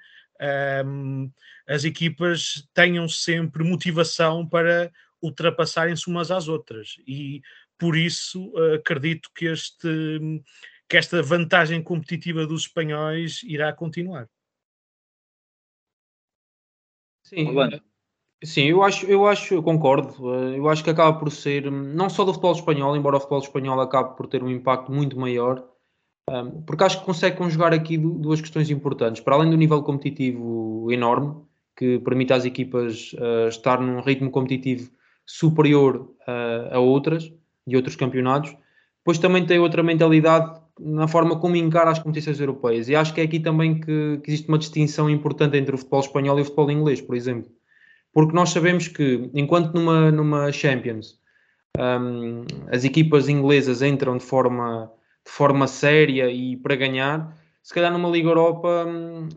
um, 0.85 1.31
as 1.67 1.85
equipas 1.85 2.69
tenham 2.73 3.09
sempre 3.09 3.65
motivação 3.65 4.47
para 4.47 4.93
ultrapassarem-se 5.21 6.07
umas 6.09 6.31
às 6.31 6.47
outras 6.47 6.97
e 7.07 7.43
por 7.77 7.97
isso 7.97 8.53
acredito 8.75 9.31
que 9.35 9.47
este 9.47 9.89
que 10.89 10.97
esta 10.97 11.23
vantagem 11.23 11.83
competitiva 11.83 12.47
dos 12.47 12.63
espanhóis 12.63 13.43
irá 13.43 13.73
continuar. 13.73 14.27
Sim, 17.23 17.55
sim, 18.43 18.65
eu 18.71 18.83
acho, 18.83 19.05
eu 19.05 19.27
acho, 19.27 19.53
eu 19.53 19.63
concordo. 19.63 20.35
Eu 20.55 20.67
acho 20.67 20.83
que 20.83 20.89
acaba 20.89 21.19
por 21.19 21.31
ser 21.31 21.71
não 21.71 22.09
só 22.09 22.25
do 22.25 22.33
futebol 22.33 22.55
espanhol, 22.55 22.97
embora 22.97 23.17
o 23.17 23.21
futebol 23.21 23.41
espanhol 23.43 23.79
acabe 23.83 24.17
por 24.17 24.27
ter 24.27 24.43
um 24.43 24.49
impacto 24.49 24.91
muito 24.91 25.19
maior, 25.19 25.63
porque 26.67 26.85
acho 26.85 27.01
que 27.01 27.07
consegue 27.07 27.37
conjugar 27.37 27.73
aqui 27.73 27.97
duas 27.97 28.41
questões 28.41 28.71
importantes. 28.71 29.23
Para 29.23 29.35
além 29.35 29.51
do 29.51 29.57
nível 29.57 29.83
competitivo 29.83 30.91
enorme, 30.91 31.35
que 31.77 31.99
permite 32.01 32.33
às 32.33 32.45
equipas 32.45 33.13
uh, 33.15 33.49
estar 33.49 33.81
num 33.81 34.01
ritmo 34.01 34.31
competitivo 34.31 34.91
superior 35.25 36.11
uh, 36.27 36.75
a 36.75 36.79
outras, 36.79 37.33
de 37.67 37.77
outros 37.77 37.95
campeonatos, 37.95 38.57
depois 38.99 39.19
também 39.19 39.47
tem 39.47 39.59
outra 39.59 39.83
mentalidade 39.83 40.61
na 40.81 41.09
forma 41.09 41.39
como 41.39 41.57
encara 41.57 41.91
as 41.91 41.99
competições 41.99 42.41
europeias. 42.41 42.89
E 42.89 42.97
acho 42.97 43.13
que 43.15 43.21
é 43.21 43.25
aqui 43.25 43.41
também 43.41 43.81
que, 43.81 44.21
que 44.23 44.31
existe 44.31 44.49
uma 44.49 44.59
distinção 44.59 45.09
importante 45.11 45.57
entre 45.57 45.75
o 45.75 45.79
futebol 45.79 46.01
espanhol 46.01 46.39
e 46.39 46.43
o 46.43 46.45
futebol 46.45 46.71
inglês, 46.71 47.01
por 47.01 47.17
exemplo. 47.17 47.51
Porque 48.13 48.35
nós 48.35 48.51
sabemos 48.51 48.89
que, 48.89 49.31
enquanto 49.35 49.75
numa, 49.75 50.11
numa 50.11 50.53
Champions 50.53 51.19
um, 51.79 52.45
as 52.73 52.85
equipas 52.85 53.29
inglesas 53.29 53.83
entram 53.83 54.17
de 54.17 54.25
forma 54.25 54.91
de 55.29 55.35
forma 55.35 55.67
séria 55.67 56.31
e 56.31 56.57
para 56.57 56.75
ganhar, 56.75 57.37
se 57.63 57.75
calhar 57.75 57.93
numa 57.93 58.09
Liga 58.09 58.31
Europa, 58.31 58.87
hum, 58.89 59.29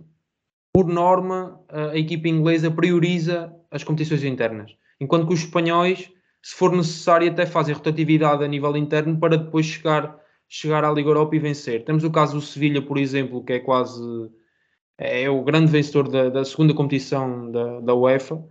por 0.74 0.88
norma, 0.88 1.60
a 1.68 1.98
equipa 1.98 2.30
inglesa 2.30 2.72
prioriza 2.72 3.54
as 3.70 3.84
competições 3.84 4.24
internas, 4.24 4.74
enquanto 5.02 5.28
que 5.28 5.34
os 5.34 5.42
espanhóis, 5.42 6.10
se 6.42 6.56
for 6.56 6.72
necessário, 6.72 7.30
até 7.30 7.46
fazem 7.46 7.76
rotatividade 7.76 8.42
a 8.42 8.48
nível 8.48 8.76
interno 8.78 9.20
para 9.20 9.38
depois 9.38 9.66
chegar, 9.66 10.18
chegar 10.48 10.86
à 10.86 10.92
Liga 10.92 11.10
Europa 11.10 11.36
e 11.36 11.40
vencer. 11.40 11.84
Temos 11.84 12.06
o 12.06 12.10
caso 12.10 12.36
do 12.36 12.42
Sevilha, 12.42 12.82
por 12.82 12.98
exemplo, 12.98 13.44
que 13.44 13.54
é 13.54 13.60
quase 13.60 14.02
é 14.98 15.30
o 15.30 15.44
grande 15.44 15.72
vencedor 15.72 16.08
da, 16.08 16.30
da 16.30 16.46
segunda 16.46 16.74
competição 16.74 17.52
da, 17.52 17.82
da 17.82 17.94
UEFA, 17.94 18.42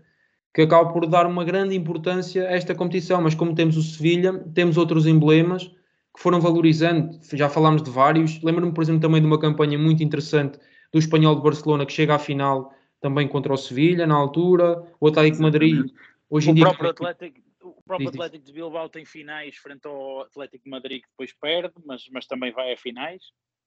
que 0.53 0.61
acaba 0.61 0.93
por 0.93 1.07
dar 1.07 1.27
uma 1.27 1.45
grande 1.45 1.75
importância 1.75 2.47
a 2.47 2.53
esta 2.53 2.75
competição, 2.75 3.23
mas 3.23 3.35
como 3.35 3.55
temos 3.55 3.79
o 3.79 3.83
Sevilha, 3.83 4.33
temos 4.53 4.77
outros 4.77 5.07
emblemas 5.07 5.71
que 6.15 6.23
foram 6.23 6.41
valorizando, 6.41 7.19
já 7.33 7.49
falámos 7.49 7.83
de 7.83 7.91
vários. 7.91 8.43
Lembro-me, 8.43 8.73
por 8.73 8.83
exemplo, 8.83 9.01
também 9.01 9.21
de 9.21 9.27
uma 9.27 9.39
campanha 9.39 9.79
muito 9.79 10.03
interessante 10.03 10.59
do 10.93 10.99
Espanhol 10.99 11.37
de 11.37 11.43
Barcelona 11.43 11.87
que 11.87 11.93
chega 11.93 12.15
à 12.15 12.19
final 12.19 12.73
também 13.01 13.27
contra 13.27 13.53
o 13.53 13.57
Sevilha 13.57 14.07
na 14.07 14.15
altura, 14.15 14.83
o 15.01 15.09
Atlético 15.09 15.43
Madrid. 15.43 15.91
Hoje 16.29 16.49
em 16.49 16.53
o 16.53 16.55
dia, 16.55 16.65
próprio 16.65 16.91
Atlético, 16.91 17.41
o 17.63 17.83
próprio 17.83 18.09
Atlético 18.09 18.45
de 18.45 18.53
Bilbao 18.53 18.89
tem 18.89 19.05
finais 19.05 19.57
frente 19.57 19.87
ao 19.87 20.23
Atlético 20.23 20.65
de 20.65 20.71
Madrid 20.71 21.03
que 21.03 21.09
depois 21.09 21.33
perde, 21.33 21.75
mas, 21.85 22.03
mas 22.13 22.27
também 22.27 22.53
vai 22.53 22.73
a 22.73 22.77
finais. 22.77 23.23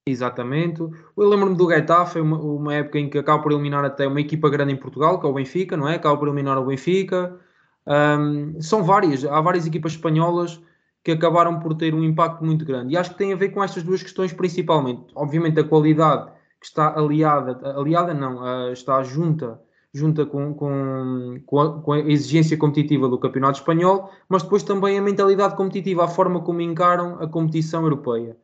Exatamente. 0.06 0.82
Eu 0.82 1.30
lembro-me 1.30 1.56
do 1.56 1.70
Getafe, 1.70 2.20
uma, 2.20 2.38
uma 2.38 2.76
época 2.76 3.00
em 3.00 3.10
que 3.10 3.18
acaba 3.18 3.42
por 3.42 3.52
eliminar 3.54 3.86
até 3.86 4.06
uma 4.06 4.20
equipa 4.20 4.50
grande 4.50 4.74
em 4.74 4.78
Portugal, 4.78 5.20
que 5.20 5.26
é 5.26 5.30
o 5.30 5.34
Benfica, 5.34 5.78
não 5.78 5.88
é? 5.88 5.96
Acaba 5.96 6.18
por 6.18 6.28
eliminar 6.28 6.58
o 6.58 6.66
Benfica. 6.66 7.40
Um, 7.88 8.62
são 8.62 8.84
várias, 8.84 9.26
há 9.26 9.40
várias 9.42 9.66
equipas 9.66 9.94
espanholas 9.94 10.62
que 11.04 11.12
acabaram 11.12 11.60
por 11.60 11.74
ter 11.74 11.94
um 11.94 12.04
impacto 12.04 12.44
muito 12.44 12.63
grande. 12.63 12.94
E 12.94 12.98
acho 12.98 13.12
que 13.12 13.18
tem 13.18 13.34
a 13.34 13.36
ver 13.36 13.50
com 13.50 13.63
estas 13.63 13.84
duas 13.84 14.02
questões 14.02 14.32
principalmente. 14.32 15.06
Obviamente 15.13 15.60
a 15.60 15.63
qualidade 15.63 16.32
que 16.60 16.66
está 16.66 16.98
aliada, 16.98 17.60
aliada 17.78 18.13
não, 18.13 18.72
está 18.72 19.04
junta, 19.04 19.60
junta 19.94 20.26
com, 20.26 20.54
com, 20.54 21.42
com, 21.46 21.92
a, 21.92 22.00
exigência 22.00 22.58
competitiva 22.58 23.10
do 23.10 23.18
campeonato 23.18 23.60
espanhol, 23.60 24.10
mas 24.30 24.44
depois 24.44 24.63
também 24.63 24.98
a 24.98 25.02
mentalidade 25.02 25.56
competitiva, 25.56 26.06
a 26.06 26.08
forma 26.08 26.39
como 26.39 26.62
encaram 26.62 27.18
a 27.20 27.28
competição 27.28 27.84
europeia. 27.84 28.38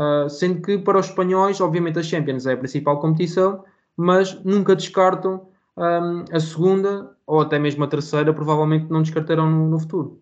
Uh, 0.00 0.28
sendo 0.28 0.62
que 0.62 0.78
para 0.78 0.98
os 0.98 1.06
espanhóis, 1.06 1.60
obviamente 1.60 1.98
a 1.98 2.02
Champions 2.02 2.46
é 2.46 2.54
a 2.54 2.56
principal 2.56 2.98
competição, 2.98 3.62
mas 3.96 4.42
nunca 4.42 4.74
descartam 4.74 5.48
um, 5.76 6.24
a 6.32 6.40
segunda 6.40 7.14
ou 7.26 7.40
até 7.40 7.58
mesmo 7.58 7.84
a 7.84 7.88
terceira, 7.88 8.32
provavelmente 8.32 8.90
não 8.90 9.02
descartarão 9.02 9.50
no, 9.50 9.68
no 9.68 9.78
futuro. 9.78 10.20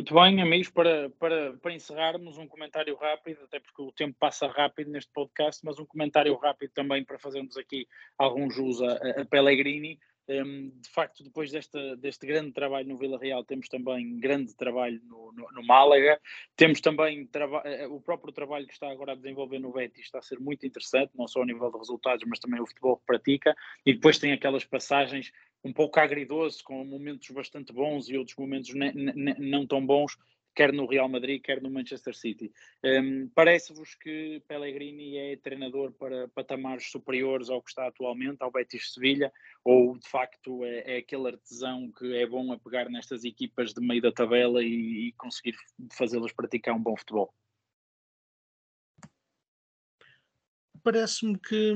Muito 0.00 0.14
bem, 0.14 0.40
amigos, 0.40 0.70
para, 0.70 1.10
para, 1.10 1.52
para 1.58 1.74
encerrarmos 1.74 2.38
um 2.38 2.48
comentário 2.48 2.96
rápido, 2.96 3.44
até 3.44 3.60
porque 3.60 3.82
o 3.82 3.92
tempo 3.92 4.16
passa 4.18 4.46
rápido 4.46 4.90
neste 4.90 5.12
podcast, 5.12 5.62
mas 5.62 5.78
um 5.78 5.84
comentário 5.84 6.34
rápido 6.36 6.70
também 6.72 7.04
para 7.04 7.18
fazermos 7.18 7.54
aqui 7.58 7.86
algum 8.16 8.50
jus 8.50 8.80
a, 8.80 8.94
a 9.20 9.24
Pellegrini. 9.26 9.98
Um, 10.26 10.70
de 10.80 10.88
facto, 10.88 11.22
depois 11.22 11.50
desta, 11.50 11.96
deste 11.96 12.26
grande 12.26 12.52
trabalho 12.52 12.88
no 12.88 12.96
Vila 12.96 13.18
Real, 13.18 13.44
temos 13.44 13.68
também 13.68 14.18
grande 14.18 14.54
trabalho 14.56 15.00
no, 15.04 15.32
no, 15.32 15.52
no 15.52 15.62
Málaga, 15.66 16.18
temos 16.56 16.80
também 16.80 17.28
eh, 17.64 17.86
o 17.88 18.00
próprio 18.00 18.32
trabalho 18.32 18.66
que 18.66 18.72
está 18.72 18.88
agora 18.90 19.12
a 19.12 19.16
desenvolver 19.16 19.58
no 19.58 19.72
Betis, 19.72 20.04
está 20.04 20.20
a 20.20 20.22
ser 20.22 20.38
muito 20.38 20.64
interessante, 20.64 21.10
não 21.16 21.26
só 21.26 21.42
a 21.42 21.46
nível 21.46 21.70
de 21.70 21.76
resultados, 21.76 22.24
mas 22.28 22.38
também 22.38 22.60
o 22.60 22.66
futebol 22.66 22.96
que 22.96 23.06
pratica, 23.06 23.56
e 23.84 23.92
depois 23.92 24.18
tem 24.18 24.32
aquelas 24.32 24.64
passagens 24.64 25.32
um 25.62 25.72
pouco 25.72 26.00
agridoce, 26.00 26.62
com 26.62 26.84
momentos 26.84 27.28
bastante 27.30 27.72
bons 27.72 28.08
e 28.08 28.16
outros 28.16 28.36
momentos 28.36 28.72
não 29.38 29.66
tão 29.66 29.84
bons, 29.84 30.16
quer 30.54 30.72
no 30.72 30.86
Real 30.86 31.08
Madrid, 31.08 31.40
quer 31.42 31.62
no 31.62 31.70
Manchester 31.70 32.14
City. 32.14 32.52
Um, 32.84 33.28
Parece-vos 33.34 33.94
que 33.94 34.42
Pellegrini 34.48 35.16
é 35.16 35.36
treinador 35.36 35.92
para 35.92 36.28
patamares 36.28 36.90
superiores 36.90 37.50
ao 37.50 37.62
que 37.62 37.70
está 37.70 37.86
atualmente, 37.86 38.42
ao 38.42 38.50
Betis 38.50 38.92
Sevilha, 38.92 39.32
ou 39.64 39.96
de 39.96 40.08
facto 40.08 40.64
é, 40.64 40.94
é 40.94 40.96
aquele 40.98 41.28
artesão 41.28 41.90
que 41.92 42.16
é 42.16 42.26
bom 42.26 42.52
a 42.52 42.58
pegar 42.58 42.88
nestas 42.88 43.24
equipas 43.24 43.72
de 43.72 43.80
meio 43.80 44.02
da 44.02 44.12
tabela 44.12 44.62
e, 44.62 45.08
e 45.08 45.12
conseguir 45.12 45.54
fazê-las 45.92 46.32
praticar 46.32 46.74
um 46.74 46.82
bom 46.82 46.96
futebol? 46.96 47.32
Parece-me 50.82 51.38
que, 51.38 51.74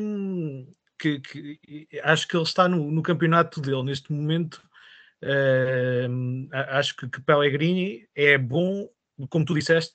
que, 0.98 1.20
que, 1.20 1.88
acho 2.02 2.28
que 2.28 2.36
ele 2.36 2.44
está 2.44 2.68
no, 2.68 2.90
no 2.90 3.02
campeonato 3.02 3.60
dele 3.60 3.82
neste 3.82 4.12
momento 4.12 4.62
Uh, 5.24 6.48
acho 6.52 6.94
que, 6.96 7.08
que 7.08 7.20
Pellegrini 7.22 8.06
é 8.14 8.36
bom, 8.36 8.86
como 9.30 9.44
tu 9.44 9.54
disseste, 9.54 9.94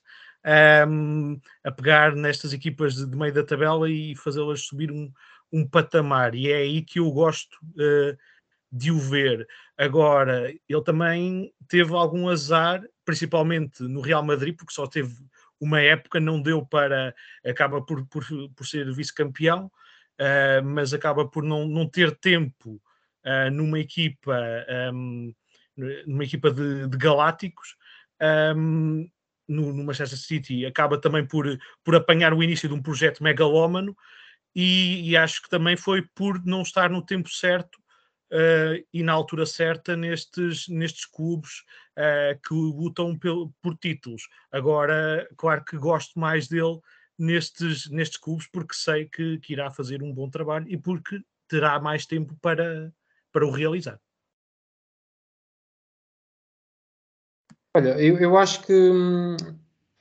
um, 0.88 1.40
a 1.62 1.70
pegar 1.70 2.16
nestas 2.16 2.52
equipas 2.52 2.96
de, 2.96 3.06
de, 3.06 3.16
meio 3.16 3.32
da 3.32 3.44
tabela 3.44 3.88
e 3.88 4.16
fazê-las 4.16 4.62
subir 4.62 4.90
um, 4.90 5.12
um, 5.52 5.64
patamar, 5.64 6.34
e 6.34 6.50
é 6.50 6.56
aí 6.56 6.82
que 6.82 6.98
eu 6.98 7.08
gosto 7.12 7.54
uh, 7.62 8.16
de 8.72 8.90
o 8.90 8.98
ver. 8.98 9.46
Agora, 9.78 10.50
ele 10.50 10.82
também 10.84 11.52
teve 11.68 11.94
algum 11.94 12.28
azar, 12.28 12.82
principalmente 13.04 13.84
no 13.84 14.00
Real 14.00 14.24
Madrid, 14.24 14.56
porque 14.56 14.74
só 14.74 14.86
teve 14.86 15.14
uma 15.60 15.80
época, 15.80 16.18
não 16.18 16.42
deu 16.42 16.66
para. 16.66 17.14
acaba 17.44 17.80
por, 17.82 18.04
por, 18.06 18.24
por 18.56 18.66
ser 18.66 18.92
vice-campeão, 18.92 19.70
uh, 20.20 20.64
mas 20.64 20.92
acaba 20.92 21.26
por 21.26 21.42
não, 21.42 21.66
não 21.66 21.88
ter 21.88 22.14
tempo 22.16 22.80
uh, 23.24 23.50
numa 23.50 23.78
equipa, 23.78 24.38
um, 24.92 25.32
numa 26.06 26.24
equipa 26.24 26.50
de, 26.50 26.86
de 26.86 26.96
galácticos. 26.96 27.76
Um, 28.56 29.08
no, 29.48 29.72
no, 29.72 29.82
Manchester 29.84 30.18
City 30.18 30.64
acaba 30.64 31.00
também 31.00 31.26
por, 31.26 31.58
por 31.82 31.96
apanhar 31.96 32.32
o 32.32 32.42
início 32.42 32.68
de 32.68 32.74
um 32.74 32.82
projeto 32.82 33.22
megalómano 33.22 33.96
e, 34.54 35.10
e 35.10 35.16
acho 35.16 35.42
que 35.42 35.48
também 35.48 35.76
foi 35.76 36.02
por 36.14 36.44
não 36.44 36.62
estar 36.62 36.88
no 36.88 37.04
tempo 37.04 37.28
certo 37.28 37.76
uh, 38.32 38.86
e 38.92 39.02
na 39.02 39.12
altura 39.12 39.44
certa 39.46 39.96
nestes, 39.96 40.68
nestes 40.68 41.04
clubes 41.04 41.64
uh, 41.98 42.40
que 42.46 42.54
lutam 42.54 43.18
por 43.60 43.76
títulos. 43.76 44.28
Agora, 44.52 45.28
claro 45.36 45.64
que 45.64 45.76
gosto 45.76 46.18
mais 46.18 46.48
dele 46.48 46.78
nestes, 47.20 47.88
nestes 47.90 48.18
clubes 48.18 48.46
porque 48.50 48.74
sei 48.74 49.06
que, 49.06 49.38
que 49.38 49.52
irá 49.52 49.70
fazer 49.70 50.02
um 50.02 50.12
bom 50.12 50.28
trabalho 50.28 50.66
e 50.68 50.76
porque 50.76 51.20
terá 51.46 51.78
mais 51.78 52.06
tempo 52.06 52.34
para, 52.40 52.92
para 53.32 53.46
o 53.46 53.50
realizar. 53.50 54.00
Olha, 57.76 57.90
eu, 58.00 58.16
eu 58.18 58.36
acho 58.36 58.62
que 58.62 58.72
hum, 58.72 59.36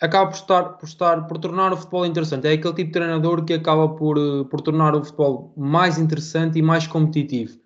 acaba 0.02 0.32
por 0.32 0.36
estar, 0.36 0.64
por 0.64 0.86
estar, 0.88 1.28
por 1.28 1.38
tornar 1.38 1.74
o 1.74 1.78
futebol 1.78 2.06
interessante. 2.06 2.48
É 2.48 2.54
aquele 2.54 2.74
tipo 2.74 2.88
de 2.88 2.94
treinador 2.94 3.44
que 3.44 3.54
acaba 3.54 3.90
por, 3.90 4.18
eh, 4.18 4.44
por 4.50 4.62
tornar 4.62 4.96
o 4.96 5.04
futebol 5.04 5.54
mais 5.56 6.00
interessante 6.00 6.58
e 6.58 6.62
mais 6.62 6.88
competitivo. 6.88 7.60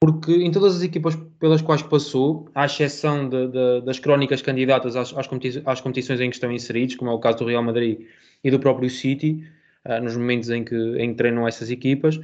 Porque 0.00 0.32
em 0.32 0.50
todas 0.50 0.76
as 0.76 0.82
equipas 0.82 1.16
pelas 1.38 1.60
quais 1.60 1.82
passou, 1.82 2.48
à 2.54 2.64
exceção 2.64 3.28
de, 3.28 3.48
de, 3.48 3.80
das 3.82 3.98
crónicas 3.98 4.42
candidatas 4.42 4.96
às, 4.96 5.16
às, 5.16 5.26
competi 5.26 5.62
às, 5.66 5.80
competições 5.80 6.20
em 6.20 6.30
que 6.30 6.36
estão 6.36 6.50
inseridos, 6.50 6.96
como 6.96 7.10
é 7.10 7.14
o 7.14 7.20
caso 7.20 7.38
do 7.38 7.46
Real 7.46 7.62
Madrid 7.62 8.00
e 8.42 8.50
do 8.50 8.58
próprio 8.58 8.88
City, 8.90 9.44
uh, 9.84 10.02
nos 10.02 10.16
momentos 10.16 10.50
em 10.50 10.64
que, 10.64 10.76
em 10.98 11.10
que 11.10 11.16
treinam 11.16 11.46
essas 11.46 11.70
equipas, 11.70 12.18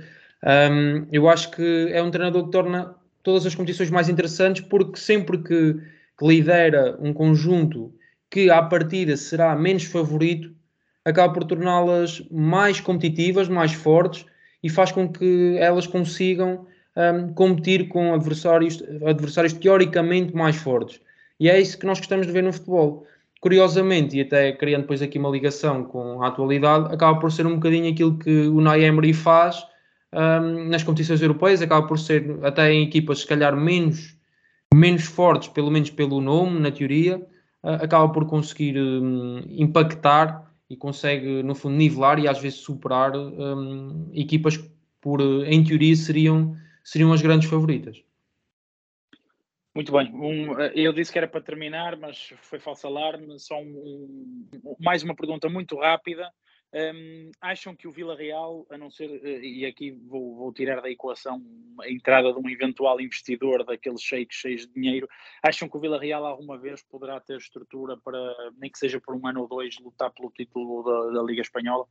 um, 0.45 1.07
eu 1.11 1.29
acho 1.29 1.51
que 1.51 1.89
é 1.91 2.03
um 2.03 2.11
treinador 2.11 2.45
que 2.45 2.53
torna 2.53 2.95
todas 3.23 3.45
as 3.45 3.55
competições 3.55 3.91
mais 3.91 4.09
interessantes, 4.09 4.63
porque 4.63 4.99
sempre 4.99 5.39
que, 5.39 5.75
que 6.19 6.27
lidera 6.27 6.97
um 7.01 7.13
conjunto 7.13 7.93
que 8.31 8.51
à 8.51 8.63
partida 8.63 9.17
será 9.17 9.57
menos 9.57 9.85
favorito, 9.85 10.55
acaba 11.05 11.33
por 11.33 11.45
torná-las 11.45 12.23
mais 12.31 12.81
competitivas, 12.81 13.49
mais 13.49 13.73
fortes 13.73 14.27
e 14.63 14.69
faz 14.69 14.93
com 14.93 15.11
que 15.11 15.57
elas 15.59 15.87
consigam 15.87 16.67
um, 16.97 17.33
competir 17.33 17.89
com 17.89 18.13
adversários, 18.13 18.83
adversários 19.07 19.53
teoricamente 19.55 20.35
mais 20.35 20.57
fortes. 20.57 21.01
E 21.41 21.49
é 21.49 21.61
isso 21.61 21.79
que 21.79 21.87
nós 21.87 21.99
gostamos 21.99 22.27
de 22.27 22.33
ver 22.33 22.43
no 22.43 22.53
futebol. 22.53 23.07
Curiosamente, 23.41 24.17
e 24.17 24.21
até 24.21 24.53
criando 24.53 24.83
depois 24.83 25.01
aqui 25.01 25.19
uma 25.19 25.31
ligação 25.31 25.85
com 25.85 26.23
a 26.23 26.29
atualidade, 26.29 26.93
acaba 26.93 27.19
por 27.21 27.31
ser 27.31 27.47
um 27.47 27.55
bocadinho 27.55 27.91
aquilo 27.91 28.19
que 28.19 28.49
o 28.49 28.61
Nay 28.61 28.85
Emery 28.85 29.13
faz 29.13 29.65
um, 30.13 30.69
nas 30.69 30.83
competições 30.83 31.23
europeias, 31.23 31.63
acaba 31.63 31.87
por 31.87 31.99
ser 31.99 32.39
até 32.43 32.73
em 32.73 32.83
equipas 32.83 33.21
se 33.21 33.27
calhar 33.27 33.57
menos, 33.57 34.17
menos 34.75 35.05
fortes, 35.05 35.49
pelo 35.49 35.71
menos 35.71 35.91
pelo 35.91 36.21
nome, 36.21 36.59
na 36.59 36.73
teoria, 36.73 37.19
uh, 37.63 37.85
acaba 37.85 38.09
por 38.09 38.27
conseguir 38.27 38.77
um, 38.77 39.41
impactar 39.49 40.53
e 40.69 40.77
consegue, 40.77 41.43
no 41.43 41.55
fundo, 41.55 41.77
nivelar 41.77 42.19
e 42.19 42.27
às 42.27 42.41
vezes 42.41 42.59
superar 42.59 43.17
um, 43.17 44.11
equipas 44.13 44.57
que, 44.57 44.69
por, 45.01 45.21
em 45.21 45.63
teoria, 45.63 45.95
seriam, 45.95 46.57
seriam 46.83 47.13
as 47.13 47.23
grandes 47.23 47.49
favoritas. 47.49 48.03
Muito 49.79 49.93
bem, 49.93 50.13
um, 50.13 50.61
eu 50.75 50.93
disse 50.93 51.13
que 51.13 51.19
era 51.19 51.29
para 51.29 51.41
terminar, 51.41 51.97
mas 51.97 52.35
foi 52.43 52.59
falso 52.59 52.85
alarme. 52.89 53.39
Só 53.39 53.61
um, 53.61 54.49
um, 54.53 54.77
mais 54.81 55.05
uma 55.05 55.15
pergunta 55.15 55.49
muito 55.49 55.77
rápida. 55.77 56.29
Um, 56.75 57.31
acham 57.41 57.77
que 57.77 57.87
o 57.87 57.93
Vila 57.93 58.17
Real, 58.17 58.67
a 58.73 58.77
não 58.77 58.91
ser, 58.91 59.09
eh, 59.25 59.41
e 59.41 59.65
aqui 59.65 59.93
vou, 59.93 60.35
vou, 60.35 60.53
tirar 60.53 60.83
da 60.83 60.91
equação 60.91 61.41
a 61.81 61.89
entrada 61.89 62.33
de 62.33 62.41
um 62.41 62.51
eventual 62.51 63.01
investidor 63.01 63.65
daqueles 63.65 64.03
cheios 64.03 64.67
de 64.67 64.73
dinheiro, 64.75 65.09
acham 65.41 65.69
que 65.69 65.77
o 65.77 65.81
Vila 65.81 66.01
Real 66.01 66.27
alguma 66.27 66.59
vez 66.59 66.83
poderá 66.83 67.21
ter 67.21 67.37
estrutura 67.37 67.97
para, 67.97 68.19
nem 68.59 68.73
que 68.73 68.79
seja 68.81 69.01
por 69.01 69.15
um 69.15 69.25
ano 69.29 69.43
ou 69.43 69.49
dois, 69.49 69.79
lutar 69.79 70.11
pelo 70.11 70.33
título 70.33 70.83
da, 70.83 71.21
da 71.21 71.23
Liga 71.23 71.43
Espanhola? 71.43 71.87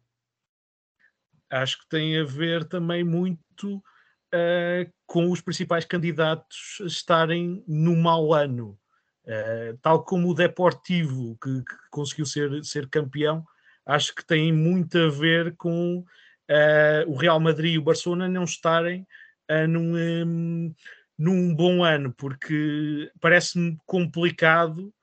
Acho 1.50 1.80
que 1.80 1.88
tem 1.88 2.20
a 2.20 2.26
ver 2.26 2.68
também 2.68 3.06
muito 3.06 3.82
uh, 4.34 4.92
com 5.06 5.32
os 5.32 5.42
principais 5.42 5.86
candidatos 5.86 6.82
estarem 6.82 7.64
no 7.68 7.96
mau 7.96 8.34
ano. 8.34 8.78
Uh, 9.26 9.78
tal 9.82 10.04
como 10.04 10.30
o 10.30 10.34
Deportivo, 10.34 11.38
que, 11.42 11.62
que 11.62 11.76
conseguiu 11.92 12.26
ser, 12.26 12.64
ser 12.64 12.88
campeão, 12.90 13.44
acho 13.86 14.16
que 14.16 14.26
tem 14.26 14.54
muito 14.54 14.98
a 14.98 15.10
ver 15.10 15.56
com 15.56 16.00
uh, 16.00 17.12
o 17.12 17.16
Real 17.16 17.40
Madrid 17.40 17.76
e 17.76 17.78
o 17.78 17.84
Barcelona 17.84 18.28
não 18.28 18.44
estarem 18.44 19.06
num, 19.70 19.96
um, 19.96 20.76
num 21.18 21.56
bom 21.56 21.82
ano, 21.82 22.14
porque 22.18 23.10
parece-me 23.22 23.78
complicado 23.86 24.94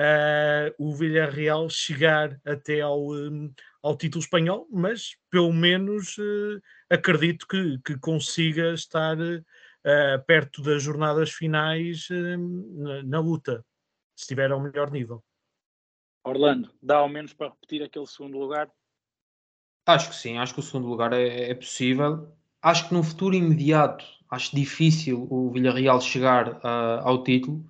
uh, 0.00 0.74
o 0.78 0.94
Villarreal 0.94 1.68
chegar 1.68 2.40
até 2.44 2.80
ao, 2.80 3.10
um, 3.10 3.52
ao 3.82 3.96
título 3.96 4.22
espanhol, 4.22 4.66
mas 4.70 5.16
pelo 5.30 5.52
menos 5.52 6.16
uh, 6.18 6.60
acredito 6.90 7.46
que, 7.46 7.78
que, 7.84 7.98
consiga 7.98 8.72
estar 8.72 9.16
perto 10.26 10.62
das 10.62 10.82
jornadas 10.82 11.30
finais 11.30 12.08
na, 12.08 13.02
na 13.02 13.20
luta, 13.20 13.62
se 14.16 14.22
estiver 14.22 14.50
ao 14.50 14.58
melhor 14.58 14.90
nível. 14.90 15.22
Orlando, 16.24 16.72
dá 16.82 16.96
ao 16.96 17.08
menos 17.08 17.34
para 17.34 17.50
repetir 17.50 17.82
aquele 17.82 18.06
segundo 18.06 18.38
lugar? 18.38 18.70
Acho 19.86 20.08
que 20.08 20.16
sim, 20.16 20.38
acho 20.38 20.54
que 20.54 20.60
o 20.60 20.62
segundo 20.62 20.88
lugar 20.88 21.12
é, 21.12 21.50
é 21.50 21.54
possível. 21.54 22.34
Acho 22.62 22.88
que 22.88 22.94
no 22.94 23.02
futuro 23.02 23.34
imediato 23.34 24.06
acho 24.30 24.56
difícil 24.56 25.26
o 25.30 25.50
Villarreal 25.50 26.00
chegar 26.00 26.48
uh, 26.48 27.00
ao 27.02 27.22
título, 27.22 27.64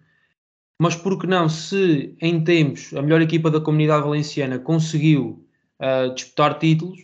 mas 0.84 0.94
por 0.94 1.18
que 1.18 1.26
não, 1.26 1.48
se 1.48 2.14
em 2.20 2.44
tempos 2.44 2.92
a 2.92 3.00
melhor 3.00 3.22
equipa 3.22 3.50
da 3.50 3.58
comunidade 3.58 4.04
valenciana 4.04 4.58
conseguiu 4.58 5.42
uh, 5.80 6.14
disputar 6.14 6.58
títulos, 6.58 6.98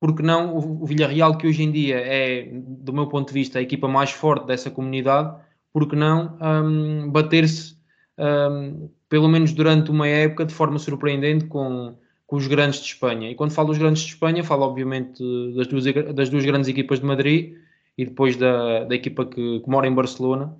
por 0.00 0.16
que 0.16 0.22
não 0.22 0.56
o, 0.56 0.82
o 0.82 0.86
Villarreal, 0.86 1.36
que 1.36 1.46
hoje 1.46 1.64
em 1.64 1.70
dia 1.70 1.96
é, 1.98 2.48
do 2.50 2.90
meu 2.94 3.06
ponto 3.06 3.28
de 3.28 3.34
vista, 3.34 3.58
a 3.58 3.62
equipa 3.62 3.86
mais 3.86 4.10
forte 4.10 4.46
dessa 4.46 4.70
comunidade, 4.70 5.38
por 5.70 5.86
que 5.86 5.94
não 5.94 6.38
um, 6.40 7.10
bater-se 7.10 7.76
um, 8.18 8.88
pelo 9.06 9.28
menos 9.28 9.52
durante 9.52 9.90
uma 9.90 10.08
época, 10.08 10.46
de 10.46 10.54
forma 10.54 10.78
surpreendente 10.78 11.44
com, 11.44 11.94
com 12.26 12.36
os 12.36 12.46
grandes 12.46 12.80
de 12.80 12.86
Espanha. 12.86 13.30
E 13.30 13.34
quando 13.34 13.50
falo 13.50 13.68
dos 13.68 13.76
grandes 13.76 14.00
de 14.00 14.08
Espanha, 14.08 14.42
falo 14.42 14.62
obviamente 14.62 15.22
das 15.54 15.66
duas, 15.66 15.84
das 16.14 16.30
duas 16.30 16.46
grandes 16.46 16.70
equipas 16.70 17.00
de 17.00 17.04
Madrid 17.04 17.52
e 17.98 18.06
depois 18.06 18.34
da, 18.34 18.84
da 18.84 18.94
equipa 18.94 19.26
que, 19.26 19.60
que 19.60 19.68
mora 19.68 19.86
em 19.86 19.94
Barcelona, 19.94 20.56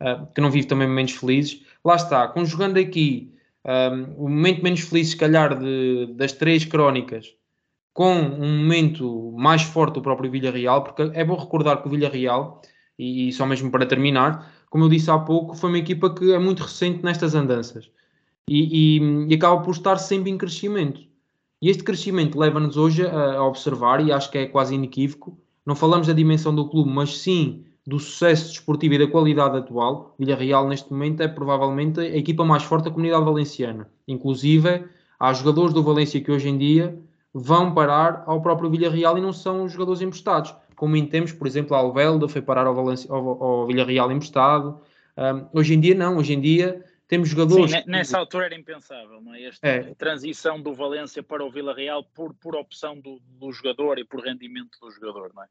uh, 0.00 0.26
que 0.34 0.40
não 0.40 0.50
vive 0.50 0.66
também 0.66 0.86
momentos 0.86 1.14
felizes. 1.14 1.62
Lá 1.84 1.96
está, 1.96 2.28
conjugando 2.28 2.78
aqui 2.78 3.32
um, 3.64 4.24
o 4.24 4.28
momento 4.28 4.62
menos 4.62 4.80
feliz, 4.80 5.10
se 5.10 5.16
calhar, 5.16 5.58
de, 5.58 6.14
das 6.14 6.32
três 6.32 6.64
crónicas, 6.64 7.34
com 7.92 8.14
um 8.14 8.58
momento 8.58 9.32
mais 9.36 9.62
forte 9.62 9.94
do 9.94 10.02
próprio 10.02 10.30
Villarreal, 10.30 10.82
porque 10.84 11.02
é 11.14 11.24
bom 11.24 11.36
recordar 11.36 11.82
que 11.82 11.88
o 11.88 11.90
Villarreal 11.90 12.62
E 12.98 13.32
só 13.32 13.46
mesmo 13.46 13.70
para 13.70 13.86
terminar, 13.86 14.50
como 14.70 14.84
eu 14.84 14.88
disse 14.88 15.10
há 15.10 15.18
pouco, 15.18 15.54
foi 15.54 15.70
uma 15.70 15.78
equipa 15.78 16.14
que 16.14 16.32
é 16.32 16.38
muito 16.38 16.62
recente 16.62 17.04
nestas 17.04 17.34
andanças 17.34 17.90
e, 18.48 18.98
e, 18.98 19.26
e 19.28 19.34
acaba 19.34 19.62
por 19.62 19.72
estar 19.72 19.98
sempre 19.98 20.30
em 20.30 20.38
crescimento. 20.38 21.00
E 21.60 21.70
este 21.70 21.84
crescimento 21.84 22.38
leva-nos 22.38 22.76
hoje 22.76 23.06
a, 23.06 23.34
a, 23.34 23.46
observar, 23.46 24.04
e 24.04 24.10
acho 24.10 24.30
que 24.30 24.38
é 24.38 24.46
quase 24.46 24.74
inequívoco, 24.74 25.38
não 25.64 25.76
falamos 25.76 26.06
da 26.06 26.12
dimensão 26.12 26.54
do 26.54 26.68
clube, 26.68 26.90
mas 26.90 27.18
sim 27.18 27.64
do 27.86 27.98
sucesso 27.98 28.48
desportivo 28.50 28.94
e 28.94 28.98
da 28.98 29.06
qualidade 29.06 29.56
atual. 29.56 30.14
Villarreal, 30.18 30.68
neste 30.68 30.92
momento, 30.92 31.22
é 31.22 31.28
provavelmente 31.28 32.00
a 32.00 32.16
equipa 32.16 32.44
mais 32.44 32.62
forte 32.62 32.84
da 32.84 32.90
comunidade 32.90 33.24
valenciana. 33.24 33.88
Inclusive, 34.06 34.84
há 35.18 35.32
jogadores 35.32 35.74
do 35.74 35.82
Valência 35.82 36.20
que 36.20 36.30
hoje 36.30 36.48
em 36.48 36.56
dia 36.56 36.98
vão 37.34 37.74
parar 37.74 38.24
ao 38.26 38.40
próprio 38.40 38.70
Villarreal 38.70 39.18
e 39.18 39.20
não 39.20 39.32
são 39.32 39.68
jogadores 39.68 40.00
emprestados. 40.00 40.54
Como 40.76 40.96
em 40.96 41.06
tempos, 41.06 41.32
por 41.32 41.46
exemplo, 41.46 41.76
a 41.76 41.80
Alvelda 41.80 42.28
foi 42.28 42.42
parar 42.42 42.66
ao, 42.66 42.74
Valencia, 42.74 43.10
ao, 43.10 43.42
ao 43.42 43.66
Villarreal 43.66 44.10
emprestado. 44.12 44.80
Um, 45.16 45.58
hoje 45.58 45.74
em 45.74 45.80
dia, 45.80 45.94
não. 45.94 46.18
Hoje 46.18 46.34
em 46.34 46.40
dia, 46.40 46.84
temos 47.12 47.28
jogadores. 47.28 47.70
Sim, 47.70 47.82
nessa 47.86 48.18
altura 48.18 48.46
era 48.46 48.54
impensável, 48.54 49.20
não 49.20 49.34
é? 49.34 49.42
Esta 49.42 49.68
é. 49.68 49.94
transição 49.94 50.60
do 50.62 50.72
Valência 50.72 51.22
para 51.22 51.44
o 51.44 51.50
Vila 51.50 51.74
Real 51.74 52.02
por, 52.02 52.32
por 52.34 52.56
opção 52.56 52.98
do, 52.98 53.20
do, 53.38 53.52
jogador 53.52 53.98
e 53.98 54.04
por 54.04 54.24
rendimento 54.24 54.78
do 54.80 54.90
jogador, 54.90 55.30
não 55.34 55.42
é? 55.42 55.46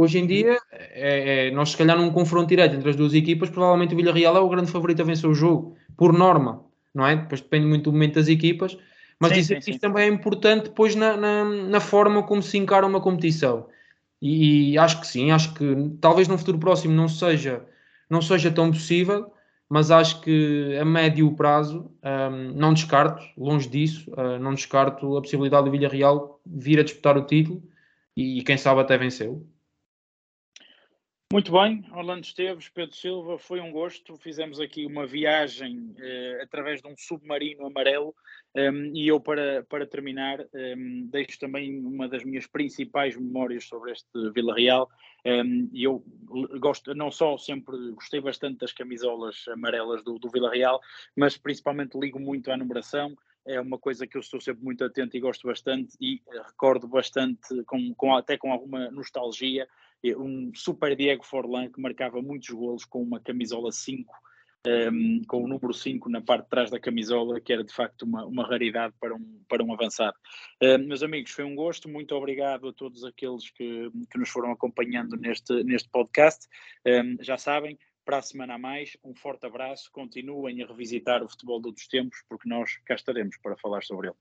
Hoje 0.00 0.20
em 0.20 0.26
dia, 0.28 0.60
é, 0.70 1.48
é, 1.48 1.50
nós 1.50 1.70
se 1.70 1.76
calhar 1.76 1.98
num 1.98 2.12
confronto 2.12 2.46
direto 2.46 2.76
entre 2.76 2.90
as 2.90 2.94
duas 2.94 3.12
equipas, 3.14 3.50
provavelmente 3.50 3.94
o 3.94 3.96
Vila 3.96 4.12
Real 4.12 4.36
é 4.36 4.40
o 4.40 4.48
grande 4.48 4.70
favorito 4.70 5.02
a 5.02 5.04
vencer 5.04 5.28
o 5.28 5.34
jogo, 5.34 5.76
por 5.96 6.12
norma, 6.12 6.64
não 6.94 7.04
é? 7.04 7.16
Depois 7.16 7.40
depende 7.40 7.66
muito 7.66 7.90
do 7.90 7.92
momento 7.92 8.14
das 8.14 8.28
equipas, 8.28 8.78
mas 9.18 9.32
sim, 9.32 9.40
isso, 9.40 9.54
sim, 9.54 9.72
sim. 9.72 9.78
também 9.78 10.04
é 10.04 10.06
importante 10.06 10.64
depois 10.64 10.94
na, 10.94 11.16
na, 11.16 11.44
na, 11.44 11.80
forma 11.80 12.22
como 12.22 12.40
se 12.40 12.56
encara 12.56 12.86
uma 12.86 13.00
competição. 13.00 13.66
E, 14.22 14.74
e, 14.74 14.78
acho 14.78 15.00
que 15.00 15.06
sim, 15.08 15.32
acho 15.32 15.52
que 15.54 15.64
talvez 16.00 16.28
no 16.28 16.38
futuro 16.38 16.58
próximo 16.58 16.94
não 16.94 17.08
seja, 17.08 17.64
não 18.08 18.22
seja 18.22 18.52
tão 18.52 18.70
possível, 18.70 19.32
mas 19.68 19.90
acho 19.90 20.20
que 20.20 20.78
a 20.80 20.84
médio 20.84 21.34
prazo 21.34 21.90
um, 22.04 22.52
não 22.54 22.72
descarto, 22.72 23.24
longe 23.36 23.68
disso, 23.68 24.12
uh, 24.12 24.38
não 24.38 24.54
descarto 24.54 25.16
a 25.16 25.20
possibilidade 25.20 25.64
do 25.64 25.72
Villarreal 25.72 26.40
vir 26.46 26.78
a 26.78 26.84
disputar 26.84 27.18
o 27.18 27.26
título 27.26 27.60
e, 28.16 28.38
e 28.38 28.44
quem 28.44 28.56
sabe 28.56 28.80
até 28.80 28.96
vencê-lo. 28.96 29.44
Muito 31.30 31.52
bem, 31.52 31.84
Orlando 31.92 32.24
Esteves, 32.24 32.70
Pedro 32.70 32.96
Silva, 32.96 33.38
foi 33.38 33.60
um 33.60 33.70
gosto. 33.70 34.16
Fizemos 34.16 34.58
aqui 34.58 34.86
uma 34.86 35.06
viagem 35.06 35.94
eh, 35.98 36.40
através 36.42 36.80
de 36.80 36.88
um 36.88 36.94
submarino 36.96 37.66
amarelo 37.66 38.14
um, 38.54 38.60
ehm, 38.60 38.92
e 38.94 39.06
eu, 39.06 39.20
para, 39.20 39.62
para 39.64 39.86
terminar, 39.86 40.40
um, 40.40 40.46
ehm, 40.54 41.06
deixo 41.10 41.38
também 41.38 41.84
uma 41.84 42.08
das 42.08 42.24
minhas 42.24 42.46
principais 42.46 43.14
memórias 43.14 43.64
sobre 43.64 43.92
este 43.92 44.08
Vila 44.32 44.54
Real. 44.54 44.88
Um, 45.22 45.30
ehm, 45.30 45.68
eu 45.74 46.02
gosto, 46.60 46.94
não 46.94 47.10
só 47.10 47.36
sempre 47.36 47.76
gostei 47.90 48.22
bastante 48.22 48.60
das 48.60 48.72
camisolas 48.72 49.46
amarelas 49.48 50.02
do, 50.02 50.18
do 50.18 50.30
Vila 50.30 50.50
Real, 50.50 50.80
mas 51.14 51.36
principalmente 51.36 51.98
ligo 51.98 52.18
muito 52.18 52.50
à 52.50 52.56
numeração 52.56 53.14
é 53.48 53.58
uma 53.58 53.78
coisa 53.78 54.06
que 54.06 54.16
eu 54.16 54.20
estou 54.20 54.40
sempre 54.40 54.62
muito 54.62 54.84
atento 54.84 55.16
e 55.16 55.20
gosto 55.20 55.46
bastante 55.46 55.96
e 55.98 56.20
recordo 56.46 56.86
bastante, 56.86 57.64
com, 57.64 57.94
com, 57.94 58.14
até 58.14 58.36
com 58.36 58.52
alguma 58.52 58.90
nostalgia, 58.90 59.66
um 60.04 60.52
super 60.54 60.94
Diego 60.96 61.24
Forlan 61.24 61.70
que 61.70 61.80
marcava 61.80 62.22
muitos 62.22 62.48
golos 62.50 62.84
com 62.84 63.02
uma 63.02 63.20
camisola 63.20 63.72
5, 63.72 64.12
um, 64.66 65.22
com 65.26 65.44
o 65.44 65.48
número 65.48 65.72
5 65.72 66.08
na 66.08 66.20
parte 66.20 66.44
de 66.44 66.50
trás 66.50 66.70
da 66.70 66.80
camisola, 66.80 67.40
que 67.40 67.52
era 67.52 67.64
de 67.64 67.72
facto 67.72 68.02
uma, 68.02 68.24
uma 68.26 68.46
raridade 68.46 68.94
para 69.00 69.14
um, 69.14 69.42
para 69.48 69.62
um 69.62 69.72
avançado. 69.72 70.16
Um, 70.62 70.78
meus 70.78 71.02
amigos, 71.02 71.30
foi 71.32 71.44
um 71.44 71.54
gosto, 71.54 71.88
muito 71.88 72.14
obrigado 72.14 72.68
a 72.68 72.72
todos 72.72 73.04
aqueles 73.04 73.50
que, 73.50 73.90
que 74.10 74.18
nos 74.18 74.28
foram 74.28 74.52
acompanhando 74.52 75.16
neste, 75.16 75.62
neste 75.64 75.88
podcast. 75.88 76.46
Um, 76.86 77.16
já 77.22 77.36
sabem, 77.36 77.78
para 78.04 78.18
a 78.18 78.22
semana 78.22 78.54
a 78.54 78.58
mais, 78.58 78.96
um 79.04 79.14
forte 79.14 79.46
abraço, 79.46 79.90
continuem 79.92 80.62
a 80.62 80.66
revisitar 80.66 81.22
o 81.22 81.28
futebol 81.28 81.60
de 81.60 81.68
outros 81.68 81.86
tempos, 81.88 82.22
porque 82.28 82.48
nós 82.48 82.78
cá 82.84 82.94
estaremos 82.94 83.36
para 83.38 83.56
falar 83.56 83.82
sobre 83.84 84.08
ele. 84.08 84.16